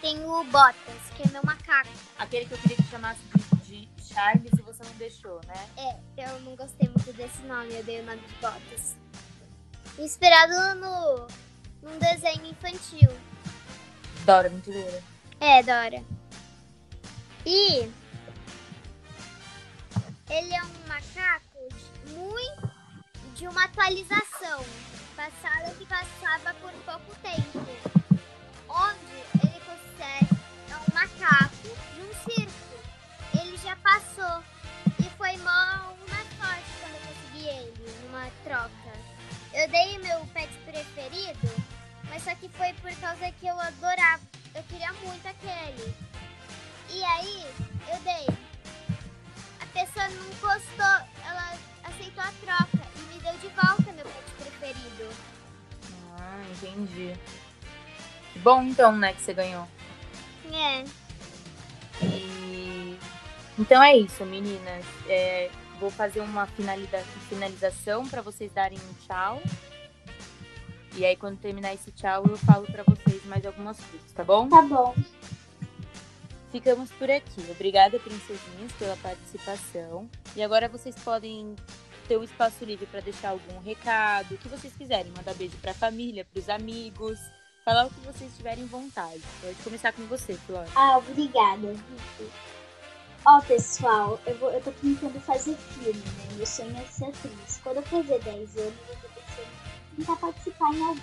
tem 0.00 0.22
o 0.24 0.44
Botas, 0.44 1.10
que 1.16 1.26
é 1.26 1.32
meu 1.32 1.42
macaco. 1.44 1.88
Aquele 2.18 2.46
que 2.46 2.52
eu 2.52 2.58
queria 2.58 2.76
que 2.76 2.82
chamasse 2.84 3.20
de, 3.64 3.86
de 3.86 4.04
Charles 4.04 4.52
e 4.52 4.62
você 4.62 4.84
não 4.84 4.92
deixou, 4.92 5.40
né? 5.46 5.98
É, 6.16 6.28
eu 6.28 6.40
não 6.40 6.54
gostei 6.54 6.88
muito 6.88 7.12
desse 7.14 7.40
nome, 7.42 7.74
eu 7.74 7.82
dei 7.84 8.00
o 8.00 8.04
nome 8.04 8.20
de 8.20 8.34
Botas. 8.34 8.96
Inspirado 9.98 10.78
no, 10.78 11.26
num 11.82 11.98
desenho 11.98 12.46
infantil. 12.46 13.08
Dora 14.26 14.48
Aventureira. 14.48 15.02
É, 15.40 15.62
Dora. 15.62 16.04
E 17.46 17.90
ele 20.30 20.54
é 20.54 20.62
um 20.62 20.88
macaco 20.88 21.68
muito 22.08 22.70
de 23.34 23.46
uma 23.46 23.64
atualização. 23.64 24.64
Passada 25.16 25.70
Bom, 58.44 58.62
então, 58.62 58.94
né, 58.94 59.14
que 59.14 59.22
você 59.22 59.32
ganhou. 59.32 59.66
É. 60.52 60.84
E... 62.04 62.98
Então 63.58 63.82
é 63.82 63.96
isso, 63.96 64.22
meninas. 64.26 64.84
É, 65.08 65.50
vou 65.80 65.90
fazer 65.90 66.20
uma 66.20 66.46
finaliza- 66.48 67.02
finalização 67.30 68.06
para 68.06 68.20
vocês 68.20 68.52
darem 68.52 68.78
um 68.78 69.06
tchau. 69.06 69.42
E 70.94 71.06
aí, 71.06 71.16
quando 71.16 71.38
terminar 71.38 71.72
esse 71.72 71.90
tchau, 71.90 72.24
eu 72.28 72.36
falo 72.36 72.66
para 72.66 72.84
vocês 72.84 73.24
mais 73.24 73.46
algumas 73.46 73.80
coisas, 73.80 74.12
tá 74.12 74.22
bom? 74.22 74.46
Tá 74.46 74.60
bom. 74.60 74.94
Ficamos 76.52 76.90
por 76.92 77.10
aqui. 77.10 77.50
Obrigada, 77.50 77.98
princesinhas, 77.98 78.72
pela 78.78 78.96
participação. 78.98 80.06
E 80.36 80.42
agora 80.42 80.68
vocês 80.68 80.94
podem 80.96 81.56
ter 82.06 82.18
um 82.18 82.22
espaço 82.22 82.62
livre 82.62 82.84
para 82.84 83.00
deixar 83.00 83.30
algum 83.30 83.58
recado, 83.60 84.34
o 84.34 84.38
que 84.38 84.48
vocês 84.48 84.74
quiserem. 84.76 85.10
Mandar 85.16 85.34
beijo 85.34 85.56
para 85.56 85.70
a 85.70 85.74
família, 85.74 86.26
para 86.26 86.38
os 86.38 86.48
amigos. 86.50 87.18
Falar 87.64 87.86
o 87.86 87.90
que 87.90 88.00
vocês 88.00 88.36
tiverem 88.36 88.66
vontade. 88.66 89.22
Pode 89.40 89.54
começar 89.64 89.90
com 89.94 90.04
você, 90.06 90.34
Flora. 90.34 90.68
Ah, 90.74 90.98
obrigada, 90.98 91.72
Vicky. 91.72 92.30
Ó, 93.24 93.40
pessoal, 93.40 94.20
eu, 94.26 94.36
vou, 94.36 94.50
eu 94.50 94.60
tô 94.60 94.70
tentando 94.72 95.18
fazer 95.20 95.56
filme, 95.56 95.98
né? 95.98 96.34
Meu 96.36 96.46
sonho 96.46 96.76
é 96.76 96.84
ser 96.92 97.06
atriz. 97.06 97.60
Quando 97.62 97.76
eu 97.78 97.82
fazer 97.84 98.20
10 98.22 98.56
anos, 98.58 98.74
eu 98.86 98.96
tô 98.96 99.08
pensando 99.08 99.48
em 99.92 99.96
tentar 99.96 100.16
participar 100.16 100.74
em 100.74 100.84
algum. 100.84 101.00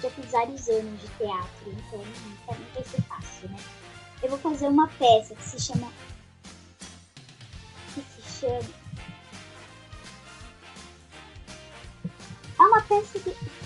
Já 0.00 0.10
fiz 0.10 0.30
vários 0.30 0.68
anos 0.68 1.00
de 1.00 1.08
teatro, 1.08 1.66
então 1.66 2.00
pra 2.46 2.56
mim 2.56 2.66
vai 2.74 2.84
ser 2.84 3.02
fácil, 3.02 3.48
né? 3.48 3.58
Eu 4.22 4.30
vou 4.30 4.38
fazer 4.38 4.68
uma 4.68 4.86
peça 4.86 5.34
que 5.34 5.42
se 5.42 5.60
chama. 5.60 5.92
Que 7.92 8.02
se 8.02 8.40
chama. 8.40 8.82
É 12.56 12.62
uma 12.62 12.82
peça 12.82 13.18
que. 13.18 13.61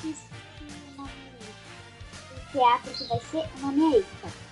Teatro 2.56 2.90
que 2.94 3.04
vai 3.04 3.20
ser. 3.30 3.44
O 3.56 3.66
nome 3.66 3.94
é 3.94 3.96
Eita 3.98 4.46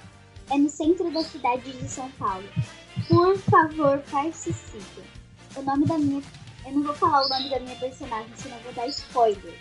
é 0.51 0.59
no 0.59 0.69
centro 0.69 1.11
da 1.11 1.23
cidade 1.23 1.73
de 1.73 1.89
São 1.89 2.11
Paulo. 2.13 2.47
Por 3.09 3.39
favor, 3.39 3.99
participem. 4.11 5.05
O 5.57 5.63
nome 5.63 5.87
da 5.87 5.97
minha. 5.97 6.23
Eu 6.67 6.73
não 6.73 6.83
vou 6.83 6.95
falar 6.95 7.25
o 7.25 7.29
nome 7.29 7.49
da 7.49 7.61
minha 7.61 7.77
personagem, 7.77 8.31
senão 8.37 8.57
eu 8.59 8.63
vou 8.65 8.73
dar 8.75 8.87
spoiler. 8.89 9.55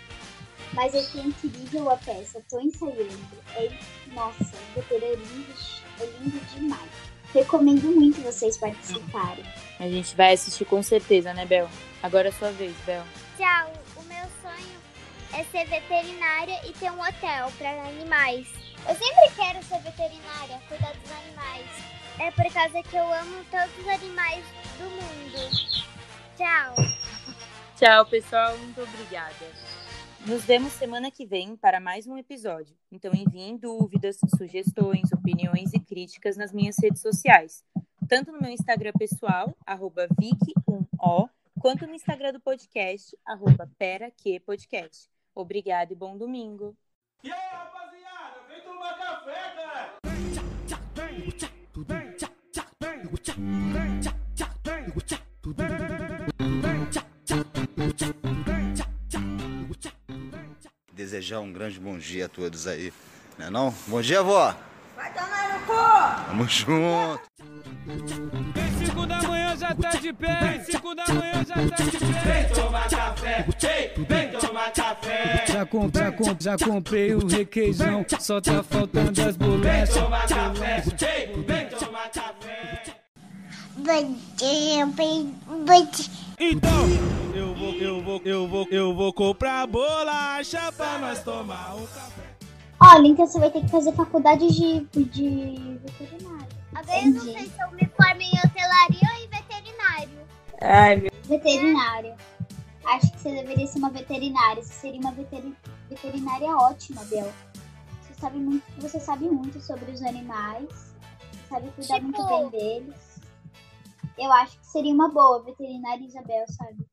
Mas 0.72 0.94
é 0.94 1.02
que 1.02 1.20
é 1.20 1.22
incrível 1.22 1.90
a 1.90 1.96
peça, 1.96 2.42
tô 2.50 2.60
ensaiando. 2.60 3.18
É, 3.56 3.70
nossa, 4.12 4.44
o 4.44 4.80
roteiro 4.80 5.04
é 5.04 5.14
lindo, 5.14 5.54
é 6.00 6.06
lindo 6.06 6.40
demais. 6.54 6.90
Recomendo 7.32 7.90
muito 7.94 8.20
vocês 8.22 8.56
participarem. 8.56 9.44
A 9.78 9.88
gente 9.88 10.14
vai 10.16 10.34
assistir 10.34 10.64
com 10.64 10.82
certeza, 10.82 11.32
né, 11.34 11.46
Bel? 11.46 11.68
Agora 12.02 12.28
é 12.28 12.30
a 12.30 12.34
sua 12.34 12.50
vez, 12.50 12.74
Bel. 12.86 13.04
Tchau. 13.36 13.83
É 15.36 15.42
ser 15.44 15.66
veterinária 15.66 16.60
e 16.64 16.72
ter 16.72 16.90
um 16.92 17.00
hotel 17.00 17.50
para 17.58 17.88
animais. 17.88 18.46
Eu 18.88 18.94
sempre 18.94 19.34
quero 19.34 19.60
ser 19.64 19.80
veterinária, 19.80 20.60
cuidar 20.68 20.94
dos 20.94 21.10
animais. 21.10 21.66
É 22.20 22.30
por 22.30 22.52
causa 22.52 22.80
que 22.82 22.96
eu 22.96 23.12
amo 23.12 23.44
todos 23.50 23.76
os 23.78 23.88
animais 23.88 24.44
do 24.78 24.84
mundo. 24.84 25.74
Tchau. 26.36 26.74
Tchau, 27.76 28.06
pessoal. 28.06 28.56
Muito 28.58 28.80
obrigada. 28.80 29.46
Nos 30.24 30.44
vemos 30.44 30.72
semana 30.72 31.10
que 31.10 31.26
vem 31.26 31.56
para 31.56 31.80
mais 31.80 32.06
um 32.06 32.16
episódio. 32.16 32.76
Então 32.92 33.12
enviem 33.12 33.56
dúvidas, 33.56 34.18
sugestões, 34.36 35.12
opiniões 35.12 35.72
e 35.74 35.80
críticas 35.80 36.36
nas 36.36 36.52
minhas 36.52 36.76
redes 36.80 37.02
sociais. 37.02 37.64
Tanto 38.08 38.30
no 38.30 38.40
meu 38.40 38.50
Instagram 38.50 38.92
pessoal, 38.96 39.56
arroba 39.66 40.06
Vicky1O, 40.20 41.28
quanto 41.58 41.86
no 41.86 41.94
Instagram 41.94 42.32
do 42.32 42.40
podcast, 42.40 43.16
arroba 43.26 43.68
PeraQuePodcast. 43.76 45.13
Obrigada 45.34 45.92
e 45.92 45.96
bom 45.96 46.16
domingo. 46.16 46.76
E 47.22 47.32
aí, 47.32 47.38
rapaziada, 47.52 48.40
vem 48.48 48.60
tomar 48.62 48.96
café, 48.96 49.54
cara! 49.56 49.94
Desejar 60.92 61.40
um 61.40 61.52
grande 61.52 61.80
bom 61.80 61.98
dia 61.98 62.26
a 62.26 62.28
todos 62.28 62.66
aí. 62.68 62.92
Não 63.36 63.46
é 63.46 63.50
não? 63.50 63.74
Bom 63.88 64.00
dia, 64.00 64.22
vó. 64.22 64.54
Vai 64.94 65.12
tomar 65.12 65.58
no 65.58 65.66
cu. 65.66 66.26
Tamo 66.26 66.48
junto. 66.48 67.20
Em 68.56 68.86
cinco 68.86 69.06
da 69.06 69.22
manhã 69.22 69.56
já 69.56 69.74
tá 69.74 69.90
de 69.90 70.12
pé, 70.12 70.56
em 70.56 70.64
cinco 70.64 70.94
da 70.94 71.06
manhã 71.08 71.44
já 71.44 71.54
tá 71.54 71.84
de 71.84 71.98
pé. 71.98 72.42
Vem 72.42 72.54
tomar 72.54 72.88
café, 72.88 73.42
Já, 75.46 75.66
comp, 75.66 75.96
já, 75.96 76.12
comp, 76.12 76.40
já 76.40 76.56
comprei 76.58 77.14
o 77.14 77.26
requeijão, 77.26 78.04
só 78.18 78.40
tá 78.40 78.62
faltando 78.62 79.10
as 79.22 79.36
Vem 79.36 79.48
bolachas. 79.48 79.94
tomar 79.94 80.26
café, 80.26 80.82
ei, 81.12 81.42
vem 81.42 81.66
tomar 81.68 82.10
café! 82.10 82.96
Então, 86.40 86.86
eu 87.34 87.54
vou, 87.54 87.74
eu 87.74 88.02
vou, 88.02 88.22
eu 88.24 88.48
vou, 88.48 88.68
eu 88.70 88.94
vou 88.94 89.12
comprar 89.12 89.66
bolacha 89.66 90.72
pra 90.72 90.98
nós 90.98 91.22
tomar 91.22 91.76
um 91.76 91.86
café. 91.86 92.22
Olha, 92.80 93.06
então 93.08 93.26
você 93.26 93.38
vai 93.38 93.50
ter 93.50 93.60
que 93.60 93.68
fazer 93.68 93.92
faculdade 93.92 94.46
de, 94.48 94.80
de 94.92 95.78
veterinário. 95.82 96.46
Agora 96.74 96.98
eu 96.98 97.06
não 97.12 97.20
sei 97.20 97.32
se 97.32 97.62
eu 97.62 97.70
me 97.72 97.88
formo 97.96 98.20
em 98.20 98.38
hotelaria 98.38 99.08
ou 99.10 99.24
em 99.24 99.28
veterinário. 99.28 100.18
Ai, 100.60 100.96
meu 100.96 101.10
Veterinário. 101.28 102.14
Acho 102.86 103.12
que 103.12 103.20
você 103.20 103.34
deveria 103.34 103.66
ser 103.66 103.78
uma 103.78 103.90
veterinária. 103.90 104.62
Você 104.62 104.72
seria 104.72 105.00
uma 105.00 105.12
veteri- 105.12 105.56
veterinária 105.88 106.54
ótima, 106.56 107.02
Bel. 107.04 107.32
Você 108.02 108.14
sabe 108.20 108.38
muito, 108.38 108.64
você 108.80 109.00
sabe 109.00 109.28
muito 109.28 109.60
sobre 109.60 109.90
os 109.90 110.02
animais. 110.02 110.94
Sabe 111.48 111.70
cuidar 111.72 111.94
Tipo- 112.00 112.02
muito 112.22 112.26
bem 112.26 112.48
deles. 112.50 113.20
Eu 114.18 114.32
acho 114.32 114.58
que 114.60 114.66
seria 114.66 114.94
uma 114.94 115.08
boa 115.08 115.42
veterinária 115.42 116.04
Isabel, 116.04 116.44
sabe? 116.48 116.86